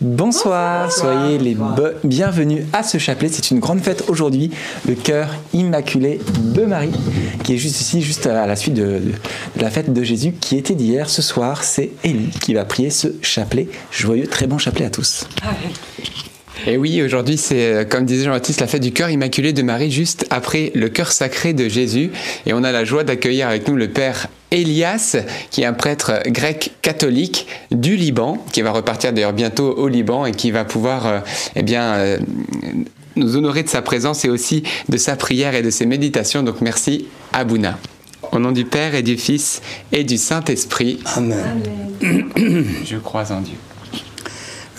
Bonsoir, 0.00 0.90
soyez 0.90 1.36
les 1.36 1.54
bienvenus 2.04 2.64
à 2.72 2.82
ce 2.82 2.96
chapelet. 2.96 3.28
C'est 3.28 3.50
une 3.50 3.60
grande 3.60 3.80
fête 3.80 4.04
aujourd'hui, 4.08 4.50
le 4.88 4.94
cœur 4.94 5.28
immaculé 5.52 6.20
de 6.38 6.64
Marie, 6.64 6.92
qui 7.44 7.52
est 7.52 7.58
juste 7.58 7.82
ici, 7.82 8.00
juste 8.00 8.26
à 8.26 8.46
la 8.46 8.56
suite 8.56 8.72
de, 8.72 9.02
la 9.60 9.70
fête 9.70 9.92
de 9.92 10.02
Jésus 10.02 10.32
qui 10.32 10.56
était 10.56 10.74
d'hier. 10.74 11.10
Ce 11.10 11.20
soir, 11.20 11.64
c'est 11.64 11.90
Élie 12.02 12.30
qui 12.40 12.54
va 12.54 12.64
prier 12.64 12.88
ce 12.88 13.08
chapelet. 13.20 13.68
Joyeux, 13.92 14.26
très 14.26 14.46
bon 14.46 14.56
chapelet 14.56 14.86
à 14.86 14.90
tous. 14.90 15.26
Et 16.66 16.76
oui, 16.76 17.02
aujourd'hui, 17.02 17.36
c'est, 17.36 17.74
euh, 17.74 17.84
comme 17.84 18.04
disait 18.04 18.24
Jean-Baptiste, 18.24 18.60
la 18.60 18.66
fête 18.66 18.82
du 18.82 18.92
cœur 18.92 19.10
immaculé 19.10 19.52
de 19.52 19.62
Marie, 19.62 19.90
juste 19.90 20.26
après 20.30 20.72
le 20.74 20.88
cœur 20.88 21.12
sacré 21.12 21.52
de 21.52 21.68
Jésus. 21.68 22.10
Et 22.46 22.52
on 22.52 22.62
a 22.64 22.72
la 22.72 22.84
joie 22.84 23.04
d'accueillir 23.04 23.48
avec 23.48 23.66
nous 23.68 23.76
le 23.76 23.88
Père 23.88 24.26
Elias, 24.50 25.16
qui 25.50 25.62
est 25.62 25.64
un 25.64 25.72
prêtre 25.72 26.20
grec 26.26 26.72
catholique 26.82 27.46
du 27.70 27.96
Liban, 27.96 28.44
qui 28.52 28.62
va 28.62 28.72
repartir 28.72 29.12
d'ailleurs 29.12 29.32
bientôt 29.32 29.72
au 29.72 29.88
Liban 29.88 30.26
et 30.26 30.32
qui 30.32 30.50
va 30.50 30.64
pouvoir, 30.64 31.06
euh, 31.06 31.20
eh 31.56 31.62
bien, 31.62 31.94
euh, 31.94 32.18
nous 33.16 33.36
honorer 33.36 33.62
de 33.62 33.68
sa 33.68 33.82
présence 33.82 34.24
et 34.24 34.28
aussi 34.28 34.62
de 34.88 34.96
sa 34.96 35.16
prière 35.16 35.54
et 35.54 35.62
de 35.62 35.70
ses 35.70 35.86
méditations. 35.86 36.42
Donc 36.42 36.60
merci, 36.60 37.06
Abouna. 37.32 37.78
Au 38.32 38.38
nom 38.38 38.52
du 38.52 38.64
Père 38.64 38.94
et 38.94 39.02
du 39.02 39.16
Fils 39.16 39.60
et 39.92 40.04
du 40.04 40.16
Saint-Esprit. 40.16 41.00
Amen. 41.16 41.62
Je 42.84 42.96
crois 42.96 43.32
en 43.32 43.40
Dieu. 43.40 43.56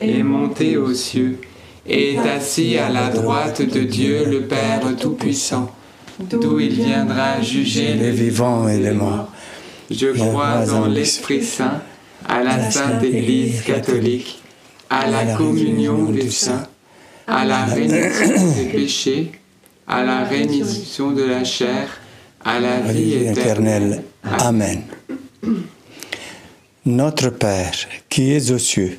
est 0.00 0.22
monté 0.22 0.76
aux 0.76 0.94
cieux, 0.94 1.38
et 1.86 2.14
est 2.14 2.18
assis 2.18 2.76
à 2.78 2.88
la 2.88 3.08
droite 3.08 3.62
de 3.62 3.80
Dieu 3.80 4.24
le 4.26 4.42
Père 4.42 4.80
Tout-Puissant, 4.98 5.70
d'où 6.18 6.60
il 6.60 6.74
viendra 6.74 7.40
juger 7.40 7.94
les 7.94 8.10
vivants 8.10 8.68
et 8.68 8.78
les 8.78 8.92
morts. 8.92 9.28
Je 9.90 10.08
crois 10.08 10.64
dans 10.66 10.86
l'Esprit 10.86 11.42
Saint, 11.42 11.82
à 12.28 12.42
la 12.42 12.70
Sainte 12.70 13.02
Église 13.02 13.62
catholique, 13.62 14.40
à 14.88 15.06
la 15.08 15.34
communion 15.34 16.04
des 16.10 16.30
saints, 16.30 16.66
à 17.26 17.44
la 17.44 17.64
rémission 17.64 18.52
des 18.56 18.64
péchés, 18.66 19.32
à 19.86 20.04
la 20.04 20.24
rémission 20.24 21.12
de 21.12 21.22
la 21.22 21.44
chair, 21.44 21.88
à 22.44 22.60
la 22.60 22.80
vie 22.80 23.14
éternelle. 23.14 24.02
Amen. 24.22 24.82
Notre 26.86 27.30
Père, 27.30 27.72
qui 28.08 28.32
es 28.32 28.50
aux 28.52 28.58
cieux, 28.58 28.98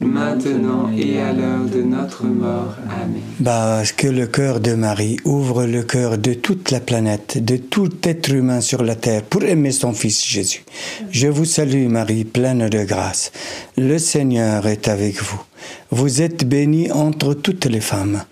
maintenant 0.00 0.90
et 0.96 1.20
à 1.20 1.32
l'heure 1.32 1.64
de 1.64 1.82
notre 1.82 2.24
mort. 2.24 2.76
Amen. 2.88 3.20
Bah, 3.40 3.82
que 3.96 4.06
le 4.06 4.26
cœur 4.26 4.60
de 4.60 4.74
Marie 4.74 5.18
ouvre 5.24 5.64
le 5.64 5.82
cœur 5.82 6.18
de 6.18 6.34
toute 6.34 6.70
la 6.70 6.80
planète, 6.80 7.44
de 7.44 7.56
tout 7.56 7.90
être 8.02 8.30
humain 8.32 8.60
sur 8.60 8.82
la 8.82 8.94
terre, 8.94 9.22
pour 9.22 9.42
aimer 9.44 9.72
son 9.72 9.92
Fils 9.92 10.24
Jésus. 10.24 10.64
Je 11.10 11.28
vous 11.28 11.44
salue 11.44 11.88
Marie, 11.88 12.24
pleine 12.24 12.68
de 12.68 12.84
grâce. 12.84 13.32
Le 13.76 13.98
Seigneur 13.98 14.66
est 14.66 14.88
avec 14.88 15.22
vous. 15.22 15.42
Vous 15.90 16.22
êtes 16.22 16.46
bénie 16.46 16.90
entre 16.92 17.34
toutes 17.34 17.66
les 17.66 17.80
femmes. 17.80 18.22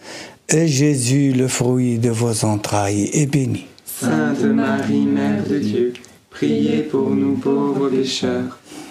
Et 0.48 0.66
Jésus, 0.66 1.32
le 1.32 1.48
fruit 1.48 1.98
de 1.98 2.10
vos 2.10 2.44
entrailles, 2.44 3.08
est 3.12 3.26
béni. 3.26 3.66
Sainte 3.86 4.42
Marie, 4.42 5.06
Mère 5.06 5.46
de 5.48 5.58
Dieu, 5.58 5.92
priez 6.30 6.82
pour 6.82 7.10
nous 7.10 7.36
pauvres 7.36 7.88
pécheurs 7.88 8.58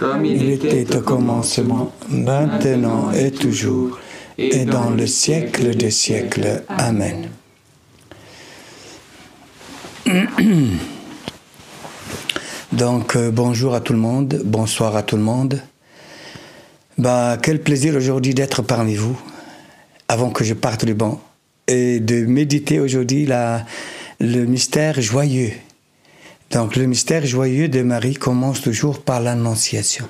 comme 0.00 0.24
il, 0.24 0.48
était 0.48 0.96
au 0.96 1.02
commencement, 1.02 1.92
maintenant 2.08 3.12
et 3.12 3.30
toujours, 3.30 3.98
et 4.38 4.64
dans 4.64 4.88
le 4.88 5.06
siècle 5.06 5.76
des 5.76 5.90
siècles. 5.90 6.62
Amen. 6.68 7.28
Donc 12.72 13.14
euh, 13.14 13.30
bonjour 13.30 13.74
à 13.74 13.82
tout 13.82 13.92
le 13.92 13.98
monde, 13.98 14.40
bonsoir 14.42 14.96
à 14.96 15.02
tout 15.02 15.16
le 15.16 15.22
monde. 15.22 15.60
Bah, 16.96 17.36
quel 17.42 17.60
plaisir 17.60 17.94
aujourd'hui 17.94 18.32
d'être 18.32 18.62
parmi 18.62 18.94
vous, 18.94 19.20
avant 20.08 20.30
que 20.30 20.44
je 20.44 20.54
parte 20.54 20.86
du 20.86 20.94
banc, 20.94 21.20
et 21.68 22.00
de 22.00 22.24
méditer 22.24 22.80
aujourd'hui 22.80 23.28
le 24.18 24.44
mystère 24.46 24.98
joyeux 24.98 25.52
donc 26.50 26.74
le 26.74 26.86
mystère 26.86 27.24
joyeux 27.24 27.68
de 27.68 27.82
Marie 27.82 28.14
commence 28.14 28.60
toujours 28.60 29.02
par 29.02 29.20
l'annonciation. 29.20 30.08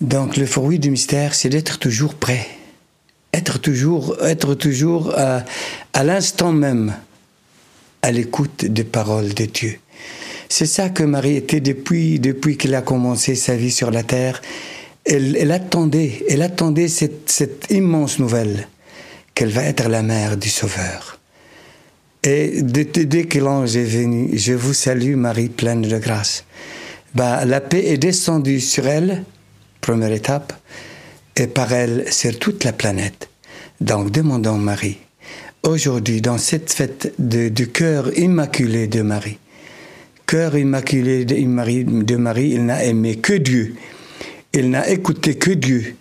Donc 0.00 0.36
le 0.36 0.46
fruit 0.46 0.78
du 0.78 0.90
mystère, 0.90 1.34
c'est 1.34 1.48
d'être 1.48 1.78
toujours 1.78 2.14
prêt, 2.14 2.46
être 3.32 3.58
toujours, 3.58 4.16
être 4.22 4.54
toujours 4.54 5.14
à, 5.16 5.44
l'instant 6.02 6.52
même 6.52 6.94
à 8.02 8.10
l'écoute 8.10 8.64
des 8.64 8.82
paroles 8.82 9.32
de 9.34 9.44
Dieu. 9.44 9.78
C'est 10.48 10.66
ça 10.66 10.88
que 10.88 11.04
Marie 11.04 11.36
était 11.36 11.60
depuis, 11.60 12.18
depuis 12.18 12.56
qu'elle 12.56 12.74
a 12.74 12.82
commencé 12.82 13.36
sa 13.36 13.54
vie 13.54 13.70
sur 13.70 13.92
la 13.92 14.02
terre. 14.02 14.42
Elle, 15.04 15.52
attendait, 15.52 16.24
elle 16.28 16.42
attendait 16.42 16.88
cette, 16.88 17.30
cette 17.30 17.66
immense 17.70 18.18
nouvelle 18.18 18.66
qu'elle 19.34 19.50
va 19.50 19.62
être 19.62 19.88
la 19.88 20.02
mère 20.02 20.36
du 20.36 20.48
Sauveur. 20.48 21.19
Et 22.22 22.60
dès 22.62 23.24
que 23.24 23.38
l'ange 23.38 23.76
est 23.76 23.84
venu, 23.84 24.30
je 24.34 24.52
vous 24.52 24.74
salue 24.74 25.14
Marie 25.16 25.48
pleine 25.48 25.82
de 25.82 25.98
grâce. 25.98 26.44
Bah, 27.14 27.44
la 27.46 27.60
paix 27.60 27.84
est 27.86 27.98
descendue 27.98 28.60
sur 28.60 28.86
elle, 28.86 29.24
première 29.80 30.12
étape, 30.12 30.52
et 31.36 31.46
par 31.46 31.72
elle 31.72 32.12
sur 32.12 32.38
toute 32.38 32.64
la 32.64 32.72
planète. 32.72 33.30
Donc 33.80 34.10
demandons 34.10 34.58
Marie, 34.58 34.98
aujourd'hui 35.62 36.20
dans 36.20 36.36
cette 36.36 36.70
fête 36.72 37.14
du 37.18 37.68
cœur 37.68 38.16
immaculé 38.18 38.86
de 38.86 39.00
Marie, 39.00 39.38
cœur 40.26 40.56
immaculé 40.56 41.24
de 41.24 41.42
Marie, 41.46 41.84
de 41.84 42.16
Marie 42.16 42.50
il 42.50 42.66
n'a 42.66 42.84
aimé 42.84 43.16
que 43.16 43.32
Dieu, 43.32 43.74
il 44.52 44.68
n'a 44.68 44.90
écouté 44.90 45.36
que 45.36 45.52
Dieu, 45.52 45.96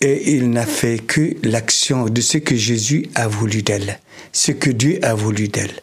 et 0.00 0.34
il 0.34 0.50
n'a 0.50 0.66
fait 0.66 0.98
que 0.98 1.36
l'action 1.42 2.06
de 2.06 2.20
ce 2.20 2.38
que 2.38 2.56
Jésus 2.56 3.06
a 3.14 3.28
voulu 3.28 3.62
d'elle 3.62 3.98
ce 4.36 4.52
que 4.52 4.70
Dieu 4.70 4.98
a 5.02 5.14
voulu 5.14 5.48
d'elle. 5.48 5.80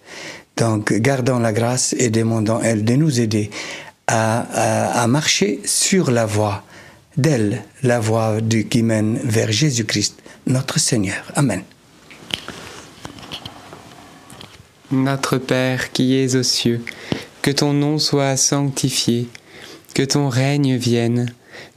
Donc, 0.58 0.94
gardons 0.94 1.40
la 1.40 1.52
grâce 1.52 1.96
et 1.98 2.10
demandons 2.10 2.62
elle 2.62 2.86
de 2.86 2.94
nous 2.94 3.20
aider 3.20 3.50
à, 4.06 5.08
marcher 5.08 5.60
sur 5.66 6.12
la 6.12 6.28
voie 6.28 6.64
d'elle 7.18 7.64
la 7.82 8.00
voie 8.00 8.38
qui 8.70 8.84
mène 8.84 9.20
vers 9.24 9.52
Jésus-Christ, 9.52 10.22
notre 10.46 10.80
Seigneur. 10.80 11.32
Amen. 11.36 11.64
Notre 14.92 15.40
Père 15.40 15.92
qui 15.92 16.16
es 16.16 16.36
aux 16.36 16.44
cieux, 16.44 16.82
que 17.42 17.50
ton 17.50 17.74
nom 17.74 17.98
soit 17.98 18.38
sanctifié, 18.38 19.28
que 19.96 20.04
ton 20.04 20.30
règne 20.30 20.76
vienne, 20.76 21.34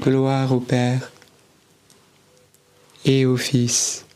Gloire 0.00 0.50
au 0.52 0.60
Père 0.60 1.12
et 3.04 3.26
au 3.26 3.36
Fils 3.36 4.06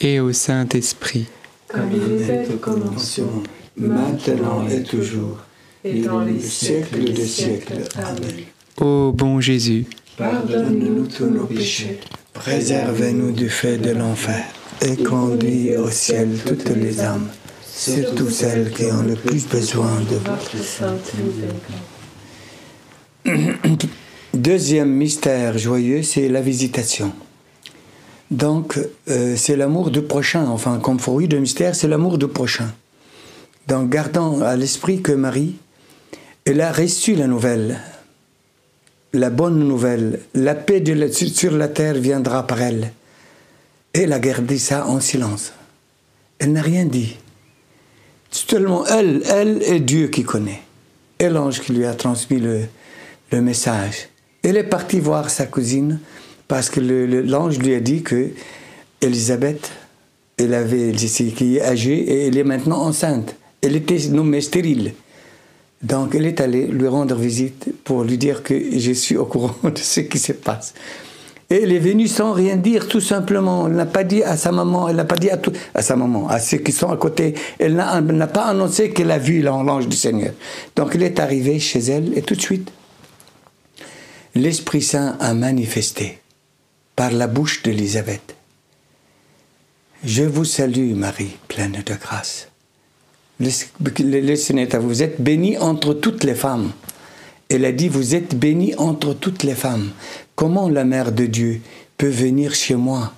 et 0.00 0.18
au 0.18 0.32
Saint-Esprit. 0.32 1.28
comme 1.68 1.92
il 1.92 2.20
était 2.20 2.52
au 2.52 2.56
commencement, 2.56 3.44
maintenant 3.76 4.66
et 4.68 4.82
toujours, 4.82 5.38
et 5.84 6.00
dans 6.00 6.22
les 6.22 6.40
siècles 6.40 7.04
des 7.04 7.24
siècles. 7.24 7.84
Amen. 7.96 8.46
Ô 8.80 9.12
bon 9.12 9.40
Jésus, 9.40 9.86
Pardonne-nous 10.16 11.06
tous 11.06 11.26
nos 11.26 11.46
péchés, 11.46 12.00
Préservez-nous 12.32 13.30
du 13.30 13.48
feu 13.48 13.78
de 13.78 13.90
l'enfer 13.90 14.44
et 14.82 14.96
conduis 14.96 15.76
au 15.76 15.88
ciel 15.88 16.30
toutes 16.44 16.70
les 16.70 17.00
âmes, 17.00 17.28
surtout 17.64 18.28
celles 18.28 18.72
qui 18.72 18.86
ont 18.86 19.02
le 19.02 19.14
plus 19.14 19.46
besoin 19.46 20.00
de 20.00 20.16
votre 20.16 20.56
sainte 20.64 21.12
miséricorde. 23.24 23.88
Deuxième 24.34 24.92
mystère 24.92 25.58
joyeux, 25.58 26.04
c'est 26.04 26.28
la 26.28 26.40
visitation. 26.40 27.12
Donc, 28.30 28.78
euh, 29.08 29.34
c'est 29.36 29.56
l'amour 29.56 29.90
du 29.90 30.02
prochain. 30.02 30.46
Enfin, 30.46 30.78
comme 30.78 31.00
fruit 31.00 31.26
de 31.26 31.36
mystère, 31.36 31.74
c'est 31.74 31.88
l'amour 31.88 32.16
du 32.16 32.28
prochain. 32.28 32.72
Donc, 33.66 33.90
gardant 33.90 34.40
à 34.42 34.54
l'esprit 34.54 35.02
que 35.02 35.10
Marie, 35.10 35.56
elle 36.44 36.60
a 36.60 36.70
reçu 36.70 37.16
la 37.16 37.26
nouvelle, 37.26 37.80
la 39.12 39.30
bonne 39.30 39.58
nouvelle, 39.58 40.20
la 40.34 40.54
paix 40.54 40.80
sur 41.12 41.50
la 41.56 41.66
terre 41.66 41.94
viendra 41.94 42.46
par 42.46 42.62
elle. 42.62 42.92
Elle 43.92 44.12
a 44.12 44.20
gardé 44.20 44.58
ça 44.58 44.86
en 44.86 45.00
silence. 45.00 45.52
Elle 46.38 46.52
n'a 46.52 46.62
rien 46.62 46.84
dit. 46.84 47.16
C'est 48.30 48.48
seulement 48.48 48.86
elle, 48.86 49.22
elle 49.28 49.60
et 49.64 49.80
Dieu 49.80 50.06
qui 50.06 50.22
connaît. 50.22 50.62
Et 51.18 51.28
l'ange 51.28 51.60
qui 51.60 51.72
lui 51.72 51.84
a 51.84 51.94
transmis 51.94 52.38
le, 52.38 52.60
le 53.32 53.40
message. 53.40 54.09
Elle 54.42 54.56
est 54.56 54.64
partie 54.64 55.00
voir 55.00 55.28
sa 55.30 55.46
cousine 55.46 56.00
parce 56.48 56.70
que 56.70 56.80
l'ange 56.80 57.58
lui 57.58 57.74
a 57.74 57.80
dit 57.80 58.02
que 58.02 58.30
Elisabeth, 59.02 59.70
elle 60.38 60.54
avait, 60.54 60.92
qui 60.92 61.56
est 61.56 61.62
âgée 61.62 61.98
et 61.98 62.26
elle 62.26 62.38
est 62.38 62.44
maintenant 62.44 62.82
enceinte. 62.82 63.36
Elle 63.62 63.76
était 63.76 63.98
nommée 64.08 64.40
stérile. 64.40 64.94
Donc 65.82 66.14
elle 66.14 66.26
est 66.26 66.40
allée 66.40 66.66
lui 66.66 66.88
rendre 66.88 67.14
visite 67.16 67.72
pour 67.84 68.04
lui 68.04 68.18
dire 68.18 68.42
que 68.42 68.54
je 68.78 68.92
suis 68.92 69.16
au 69.16 69.26
courant 69.26 69.54
de 69.64 69.78
ce 69.78 70.00
qui 70.00 70.18
se 70.18 70.32
passe. 70.32 70.74
Et 71.50 71.62
elle 71.62 71.72
est 71.72 71.80
venue 71.80 72.06
sans 72.06 72.32
rien 72.32 72.56
dire, 72.56 72.86
tout 72.86 73.00
simplement. 73.00 73.66
Elle 73.66 73.74
n'a 73.74 73.86
pas 73.86 74.04
dit 74.04 74.22
à 74.22 74.36
sa 74.36 74.52
maman, 74.52 74.88
elle 74.88 74.96
n'a 74.96 75.04
pas 75.04 75.16
dit 75.16 75.30
à, 75.30 75.36
tout, 75.36 75.52
à 75.74 75.82
sa 75.82 75.96
maman, 75.96 76.28
à 76.28 76.38
ceux 76.38 76.58
qui 76.58 76.70
sont 76.70 76.90
à 76.90 76.96
côté. 76.96 77.34
Elle 77.58 77.74
n'a 77.74 78.26
pas 78.28 78.44
annoncé 78.44 78.90
qu'elle 78.90 79.10
a 79.10 79.18
vu 79.18 79.42
l'ange 79.42 79.88
du 79.88 79.96
Seigneur. 79.96 80.32
Donc 80.76 80.92
elle 80.94 81.02
est 81.02 81.18
arrivée 81.18 81.58
chez 81.58 81.80
elle 81.80 82.16
et 82.16 82.22
tout 82.22 82.36
de 82.36 82.40
suite, 82.40 82.70
l'Esprit 84.34 84.82
Saint 84.82 85.16
a 85.18 85.34
manifesté 85.34 86.20
par 86.94 87.10
la 87.10 87.26
bouche 87.26 87.62
d'Élisabeth. 87.62 88.36
Je 90.04 90.22
vous 90.22 90.44
salue 90.44 90.94
Marie, 90.94 91.36
pleine 91.48 91.82
de 91.84 91.94
grâce. 91.94 92.48
Le, 93.40 93.48
vous. 94.78 95.02
Êtes 95.02 95.20
bénie 95.20 95.58
entre 95.58 95.94
toutes 95.94 96.24
les 96.24 96.34
femmes. 96.34 96.70
Elle 97.48 97.64
a 97.64 97.72
dit, 97.72 97.88
vous 97.88 98.14
êtes 98.14 98.38
bénie 98.38 98.74
entre 98.76 99.14
toutes 99.14 99.42
les 99.42 99.54
femmes. 99.54 99.90
Comment 100.36 100.68
la 100.68 100.84
mère 100.84 101.10
de 101.10 101.26
Dieu 101.26 101.60
peut 101.96 102.08
venir 102.08 102.54
chez 102.54 102.76
moi? 102.76 103.12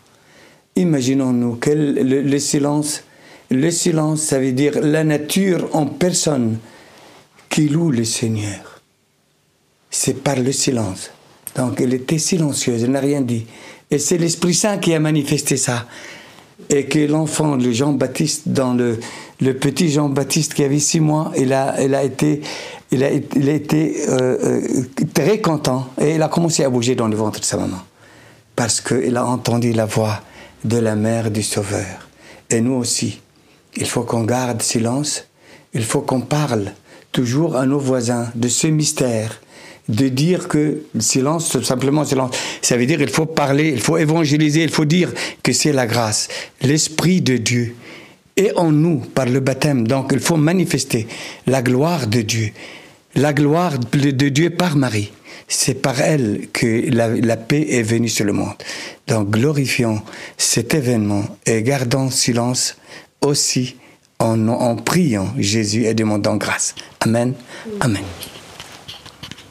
Imaginons-nous 0.77 1.57
que 1.57 1.71
le, 1.71 2.23
le 2.23 2.39
silence, 2.39 3.03
le 3.51 3.71
silence, 3.71 4.23
ça 4.23 4.39
veut 4.39 4.53
dire 4.53 4.81
la 4.81 5.05
nature 5.05 5.69
en 5.77 5.85
personne 5.87 6.59
qui 7.51 7.69
loue 7.69 7.91
le 7.91 8.05
Seigneur. 8.05 8.72
C'est 9.93 10.25
par 10.25 10.37
le 10.37 10.51
silence. 10.51 11.11
Donc 11.55 11.81
elle 11.81 11.93
était 11.93 12.19
silencieuse, 12.19 12.83
elle 12.83 12.93
n'a 12.93 13.01
rien 13.01 13.21
dit. 13.21 13.47
Et 13.91 13.99
c'est 13.99 14.17
l'Esprit 14.17 14.55
Saint 14.55 14.79
qui 14.79 14.95
a 14.95 14.99
manifesté 14.99 15.59
ça. 15.59 15.87
Et 16.71 16.87
que 16.87 16.99
l'enfant, 17.01 17.57
le 17.57 17.73
Jean-Baptiste, 17.73 18.49
dans 18.49 18.73
le, 18.73 18.99
le 19.41 19.55
petit 19.55 19.91
Jean-Baptiste 19.91 20.55
qui 20.55 20.65
avait 20.65 20.79
six 20.79 21.01
mois, 21.01 21.31
il 21.37 21.53
a, 21.53 21.83
il 21.83 21.95
a 21.95 22.03
été, 22.03 22.41
il 22.91 23.05
a, 23.05 23.11
il 23.13 23.49
a 23.51 23.53
été 23.53 24.09
euh, 24.09 24.39
euh, 24.43 25.05
très 25.13 25.41
content. 25.41 25.89
Et 26.01 26.15
il 26.15 26.23
a 26.23 26.29
commencé 26.29 26.65
à 26.65 26.71
bouger 26.71 26.95
dans 26.95 27.09
le 27.09 27.17
ventre 27.17 27.41
de 27.41 27.45
sa 27.45 27.59
maman. 27.59 27.81
Parce 28.57 28.81
qu'il 28.81 29.17
a 29.17 29.27
entendu 29.27 29.73
la 29.73 29.85
voix 29.85 30.21
de 30.65 30.79
la 30.79 30.97
mère 30.97 31.31
du 31.31 31.43
Sauveur. 31.43 32.09
Et 32.49 32.63
nous 32.63 32.75
aussi, 32.75 33.21
il 33.77 33.87
faut 33.87 34.05
qu'on 34.05 34.25
garde 34.25 34.63
silence, 34.63 35.25
il 35.75 35.85
faut 35.85 36.01
qu'on 36.01 36.21
parle 36.21 36.73
toujours 37.11 37.57
à 37.57 37.67
nos 37.67 37.79
voisins 37.79 38.31
de 38.35 38.49
ce 38.49 38.67
mystère, 38.69 39.41
de 39.89 40.09
dire 40.09 40.49
que 40.49 40.83
le 40.95 41.01
silence, 41.01 41.51
tout 41.51 41.63
simplement 41.63 42.05
silence, 42.05 42.37
ça 42.61 42.77
veut 42.77 42.87
dire 42.87 43.01
il 43.01 43.11
faut 43.11 43.27
parler, 43.27 43.71
il 43.71 43.81
faut 43.81 43.99
évangéliser, 43.99 44.63
il 44.63 44.71
faut 44.71 44.85
dire 44.85 45.13
que 45.43 45.53
c'est 45.53 45.73
la 45.73 45.87
grâce, 45.87 46.29
l'Esprit 46.61 47.21
de 47.21 47.37
Dieu 47.37 47.75
est 48.37 48.53
en 48.57 48.73
nous 48.73 48.99
par 48.99 49.27
le 49.27 49.41
baptême, 49.41 49.87
donc 49.87 50.11
il 50.13 50.21
faut 50.21 50.37
manifester 50.37 51.07
la 51.47 51.63
gloire 51.63 52.07
de 52.07 52.23
Dieu, 52.23 52.51
la 53.15 53.33
gloire 53.33 53.79
de 53.79 54.29
Dieu 54.29 54.51
par 54.51 54.77
Marie. 54.77 55.13
C'est 55.49 55.75
par 55.75 56.01
elle 56.01 56.49
que 56.53 56.89
la, 56.91 57.09
la 57.09 57.37
paix 57.37 57.67
est 57.69 57.83
venue 57.83 58.09
sur 58.09 58.25
le 58.25 58.33
monde. 58.33 58.55
Donc 59.07 59.31
glorifions 59.31 60.01
cet 60.39 60.73
événement 60.73 61.25
et 61.45 61.63
gardons 61.63 62.09
silence 62.09 62.77
aussi 63.21 63.77
en, 64.19 64.49
en 64.49 64.77
priant 64.77 65.29
Jésus 65.37 65.85
et 65.85 65.93
demandant 65.93 66.37
grâce. 66.37 66.75
Amen. 67.01 67.35
Amen. 67.81 68.03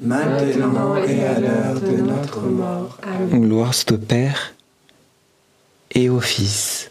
maintenant 0.00 0.96
et 0.96 1.24
à 1.24 1.40
l'heure 1.40 1.80
de 1.80 1.96
notre 2.02 2.40
mort. 2.40 2.98
Amen. 3.02 3.48
Gloire 3.48 3.74
soit 3.74 3.92
au 3.92 3.98
Père 3.98 4.54
et 5.92 6.08
au 6.08 6.20
Fils 6.20 6.90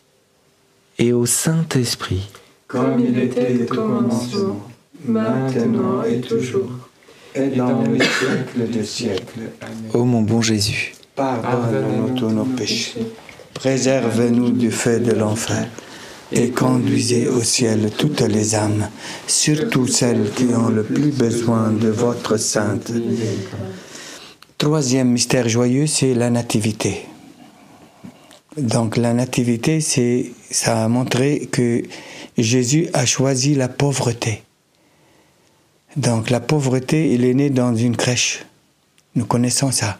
et 0.97 1.13
au 1.13 1.25
Saint-Esprit. 1.25 2.29
Comme 2.67 2.99
il 2.99 3.19
était 3.19 3.63
au 3.63 3.75
commencement, 3.75 4.67
maintenant 5.05 6.03
et 6.03 6.21
toujours, 6.21 6.71
et 7.35 7.47
dans 7.47 7.81
les 7.83 7.99
siècles 7.99 8.71
des 8.71 8.85
siècles. 8.85 9.41
Amen. 9.61 9.91
Ô 9.93 10.05
mon 10.05 10.21
bon 10.21 10.41
Jésus, 10.41 10.93
Pardonne-nous 11.15 12.15
tous 12.17 12.29
nos 12.29 12.45
péchés, 12.45 13.05
préserve-nous 13.53 14.49
du 14.49 14.71
feu 14.71 14.99
de 14.99 15.11
l'enfer, 15.11 15.67
et 16.31 16.49
conduisez 16.49 17.27
au 17.27 17.41
ciel 17.41 17.91
toutes 17.97 18.21
les 18.21 18.55
âmes, 18.55 18.89
surtout 19.27 19.87
celles 19.87 20.31
qui 20.31 20.45
ont 20.45 20.69
le 20.69 20.83
plus 20.83 21.11
besoin 21.11 21.71
de 21.71 21.89
votre 21.89 22.37
sainte. 22.37 22.91
Troisième 24.57 25.09
mystère 25.09 25.49
joyeux, 25.49 25.87
c'est 25.87 26.13
la 26.13 26.29
nativité. 26.29 27.05
Donc 28.57 28.97
la 28.97 29.13
nativité, 29.13 29.81
c'est 29.81 30.31
ça 30.51 30.83
a 30.83 30.87
montré 30.87 31.49
que 31.51 31.83
Jésus 32.37 32.87
a 32.93 33.05
choisi 33.05 33.55
la 33.55 33.67
pauvreté. 33.67 34.43
Donc 35.95 36.29
la 36.29 36.39
pauvreté, 36.39 37.13
il 37.13 37.25
est 37.25 37.33
né 37.33 37.49
dans 37.49 37.75
une 37.75 37.97
crèche. 37.97 38.45
Nous 39.15 39.25
connaissons 39.25 39.71
ça. 39.71 39.99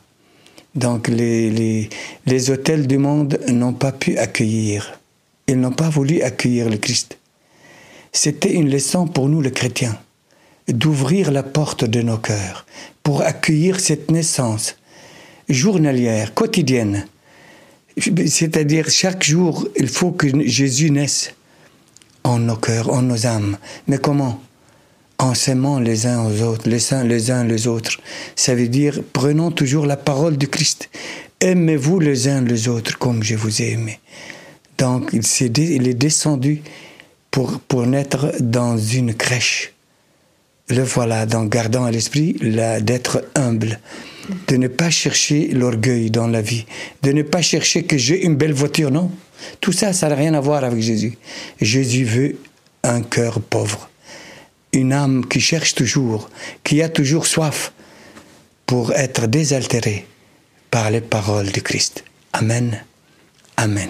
Donc 0.75 1.07
les, 1.07 1.49
les, 1.51 1.89
les 2.25 2.49
hôtels 2.49 2.87
du 2.87 2.97
monde 2.97 3.39
n'ont 3.47 3.73
pas 3.73 3.91
pu 3.91 4.17
accueillir. 4.17 4.99
Ils 5.47 5.59
n'ont 5.59 5.71
pas 5.71 5.89
voulu 5.89 6.21
accueillir 6.21 6.69
le 6.69 6.77
Christ. 6.77 7.17
C'était 8.11 8.53
une 8.53 8.69
leçon 8.69 9.07
pour 9.07 9.27
nous 9.27 9.41
les 9.41 9.51
chrétiens 9.51 9.97
d'ouvrir 10.67 11.31
la 11.31 11.43
porte 11.43 11.83
de 11.83 12.01
nos 12.01 12.17
cœurs 12.17 12.65
pour 13.01 13.21
accueillir 13.21 13.79
cette 13.79 14.09
naissance 14.11 14.77
journalière, 15.49 16.33
quotidienne. 16.33 17.05
C'est-à-dire 17.97 18.89
chaque 18.89 19.23
jour, 19.23 19.67
il 19.75 19.89
faut 19.89 20.11
que 20.11 20.27
Jésus 20.47 20.89
naisse 20.89 21.33
en 22.23 22.39
nos 22.39 22.55
cœurs, 22.55 22.89
en 22.89 23.01
nos 23.01 23.25
âmes. 23.25 23.57
Mais 23.87 23.97
comment? 23.97 24.41
En 25.19 25.33
s'aimant 25.33 25.79
les 25.79 26.05
uns 26.05 26.25
aux 26.25 26.41
autres, 26.41 26.69
les 26.69 26.93
uns 26.93 27.03
les 27.03 27.29
uns 27.29 27.43
les 27.43 27.67
autres. 27.67 27.99
Ça 28.35 28.55
veut 28.55 28.67
dire, 28.67 29.01
prenons 29.13 29.51
toujours 29.51 29.85
la 29.85 29.97
parole 29.97 30.37
du 30.37 30.47
Christ. 30.47 30.89
Aimez-vous 31.39 31.99
les 31.99 32.27
uns 32.27 32.41
les 32.41 32.67
autres 32.67 32.97
comme 32.97 33.21
je 33.21 33.35
vous 33.35 33.61
ai 33.61 33.71
aimé. 33.71 33.99
Donc 34.77 35.11
il, 35.13 35.19
est, 35.19 35.93
descendu 35.93 36.61
pour, 37.31 37.59
pour 37.59 37.85
naître 37.85 38.33
dans 38.39 38.77
une 38.77 39.13
crèche. 39.13 39.73
Le 40.69 40.83
voilà, 40.83 41.25
donc 41.25 41.51
gardant 41.51 41.85
à 41.85 41.91
l'esprit 41.91 42.33
d'être 42.81 43.25
humble, 43.35 43.79
de 44.47 44.55
ne 44.55 44.67
pas 44.67 44.89
chercher 44.89 45.47
l'orgueil 45.47 46.09
dans 46.09 46.27
la 46.27 46.41
vie, 46.41 46.65
de 47.01 47.11
ne 47.11 47.21
pas 47.21 47.41
chercher 47.41 47.83
que 47.83 47.97
j'ai 47.97 48.25
une 48.25 48.35
belle 48.35 48.53
voiture, 48.53 48.89
non. 48.89 49.11
Tout 49.59 49.73
ça, 49.73 49.91
ça 49.91 50.07
n'a 50.07 50.15
rien 50.15 50.33
à 50.33 50.39
voir 50.39 50.63
avec 50.63 50.81
Jésus. 50.81 51.17
Jésus 51.59 52.05
veut 52.05 52.37
un 52.83 53.01
cœur 53.01 53.41
pauvre, 53.41 53.89
une 54.71 54.93
âme 54.93 55.25
qui 55.25 55.41
cherche 55.41 55.75
toujours, 55.75 56.29
qui 56.63 56.81
a 56.81 56.89
toujours 56.89 57.25
soif 57.25 57.73
pour 58.65 58.93
être 58.93 59.27
désaltérée 59.27 60.05
par 60.71 60.89
les 60.89 61.01
paroles 61.01 61.51
du 61.51 61.61
Christ. 61.61 62.03
Amen. 62.31 62.83
Amen. 63.57 63.89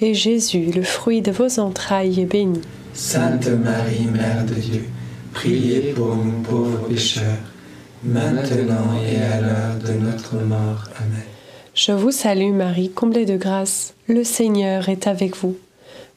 et 0.00 0.14
Jésus, 0.14 0.70
le 0.74 0.82
fruit 0.82 1.22
de 1.22 1.30
vos 1.30 1.60
entrailles, 1.60 2.20
est 2.20 2.26
béni. 2.26 2.60
Sainte 2.94 3.48
Marie, 3.48 4.06
Mère 4.06 4.44
de 4.46 4.54
Dieu, 4.54 4.84
priez 5.32 5.92
pour 5.92 6.16
nous 6.16 6.42
pauvres 6.42 6.88
pécheurs, 6.88 7.38
maintenant 8.04 8.98
et 9.08 9.16
à 9.16 9.40
l'heure 9.40 9.76
de 9.84 9.92
notre 9.92 10.36
mort. 10.36 10.84
Amen. 10.98 11.22
Je 11.74 11.92
vous 11.92 12.12
salue 12.12 12.52
Marie, 12.52 12.90
comblée 12.90 13.26
de 13.26 13.36
grâce, 13.36 13.94
le 14.06 14.22
Seigneur 14.22 14.88
est 14.88 15.06
avec 15.06 15.36
vous. 15.36 15.56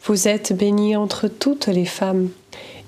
Vous 0.06 0.28
êtes 0.28 0.56
bénie 0.56 0.96
entre 0.96 1.28
toutes 1.28 1.68
les 1.68 1.86
femmes, 1.86 2.30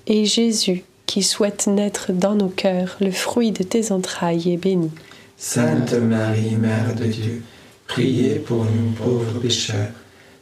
et 0.05 0.25
Jésus, 0.25 0.83
qui 1.07 1.23
souhaite 1.23 1.65
naître 1.65 2.11
dans 2.13 2.35
nos 2.35 2.49
cœurs, 2.49 2.97
le 3.01 3.11
fruit 3.11 3.51
de 3.51 3.63
tes 3.63 3.91
entrailles, 3.91 4.53
est 4.53 4.57
béni. 4.57 4.91
Sainte 5.37 5.93
Marie, 5.93 6.55
Mère 6.57 6.93
de 6.95 7.05
Dieu, 7.05 7.41
priez 7.87 8.35
pour 8.35 8.65
nous 8.65 8.91
pauvres 8.91 9.39
pécheurs, 9.39 9.89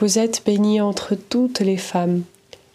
Vous 0.00 0.20
êtes 0.20 0.42
bénie 0.46 0.80
entre 0.80 1.16
toutes 1.16 1.58
les 1.58 1.76
femmes, 1.76 2.22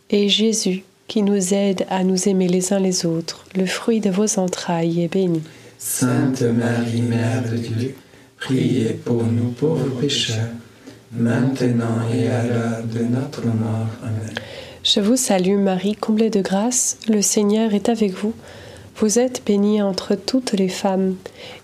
et 0.10 0.28
Jésus, 0.28 0.84
qui 1.08 1.22
nous 1.22 1.54
aide 1.54 1.86
à 1.90 2.04
nous 2.04 2.28
aimer 2.28 2.50
les 2.50 2.74
uns 2.74 2.80
les 2.80 3.06
autres, 3.06 3.46
le 3.56 3.66
fruit 3.66 4.02
de 4.02 4.10
vos 4.10 4.40
entrailles, 4.40 5.02
est 5.02 5.08
béni. 5.08 5.42
Sainte 5.78 6.42
Marie, 6.42 7.02
Mère 7.02 7.44
de 7.50 7.56
Dieu, 7.56 7.96
priez 8.38 8.90
pour 9.06 9.24
nous 9.24 9.52
pauvres 9.52 10.02
pécheurs, 10.02 10.50
maintenant 11.14 12.02
et 12.14 12.28
à 12.28 12.44
l'heure 12.44 12.84
de 12.84 13.04
notre 13.04 13.46
mort. 13.46 13.88
Amen. 14.02 14.34
Je 14.84 15.00
vous 15.00 15.16
salue 15.16 15.58
Marie, 15.58 15.96
comblée 15.96 16.30
de 16.30 16.42
grâce, 16.42 16.98
le 17.08 17.22
Seigneur 17.22 17.74
est 17.74 17.88
avec 17.88 18.12
vous. 18.12 18.34
Vous 18.98 19.18
êtes 19.18 19.44
bénie 19.46 19.82
entre 19.82 20.16
toutes 20.16 20.52
les 20.52 20.68
femmes, 20.68 21.16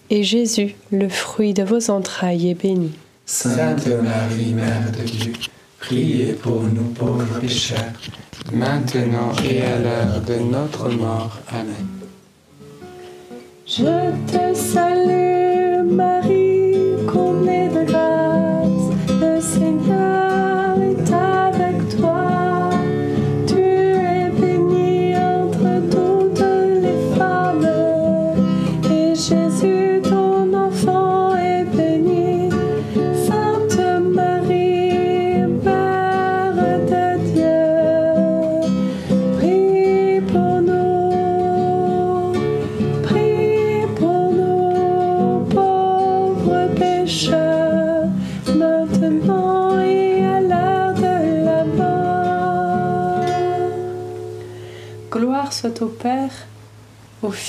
et 0.09 0.23
Jésus, 0.23 0.75
le 0.93 1.09
fruit 1.09 1.53
de 1.53 1.63
vos 1.63 1.89
entrailles, 1.89 2.49
est 2.49 2.61
béni. 2.61 2.91
Sainte 3.31 3.85
Marie, 3.85 4.53
Mère 4.55 4.91
de 4.91 5.03
Dieu, 5.03 5.33
priez 5.79 6.33
pour 6.33 6.63
nous 6.63 6.89
pauvres 6.95 7.39
pécheurs, 7.39 7.77
maintenant 8.51 9.31
et 9.47 9.61
à 9.61 9.77
l'heure 9.77 10.19
de 10.21 10.33
notre 10.51 10.89
mort. 10.89 11.37
Amen. 11.51 11.87
Je 13.67 14.09
te 14.31 14.55
salue 14.55 15.83
Marie, 15.91 16.48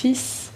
Fils 0.00 0.48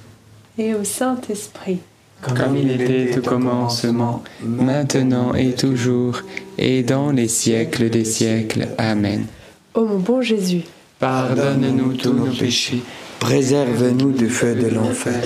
et 0.56 0.74
au 0.74 0.84
Saint-Esprit. 0.84 1.80
Comme 2.22 2.56
il 2.56 2.80
était 2.80 3.18
au 3.18 3.20
commencement, 3.20 4.24
maintenant 4.42 5.34
et 5.34 5.52
toujours, 5.52 6.22
et 6.56 6.82
dans 6.82 7.10
les 7.10 7.28
siècles 7.28 7.90
des 7.90 8.06
siècles. 8.06 8.68
Amen. 8.78 9.26
Ô 9.74 9.84
mon 9.84 9.98
bon 9.98 10.22
Jésus, 10.22 10.62
Pardonne-nous 10.98 11.92
tous 11.92 12.14
nos 12.14 12.32
péchés, 12.32 12.82
Préserve-nous 13.20 14.12
du 14.12 14.30
feu 14.30 14.54
de 14.54 14.68
l'enfer 14.68 15.22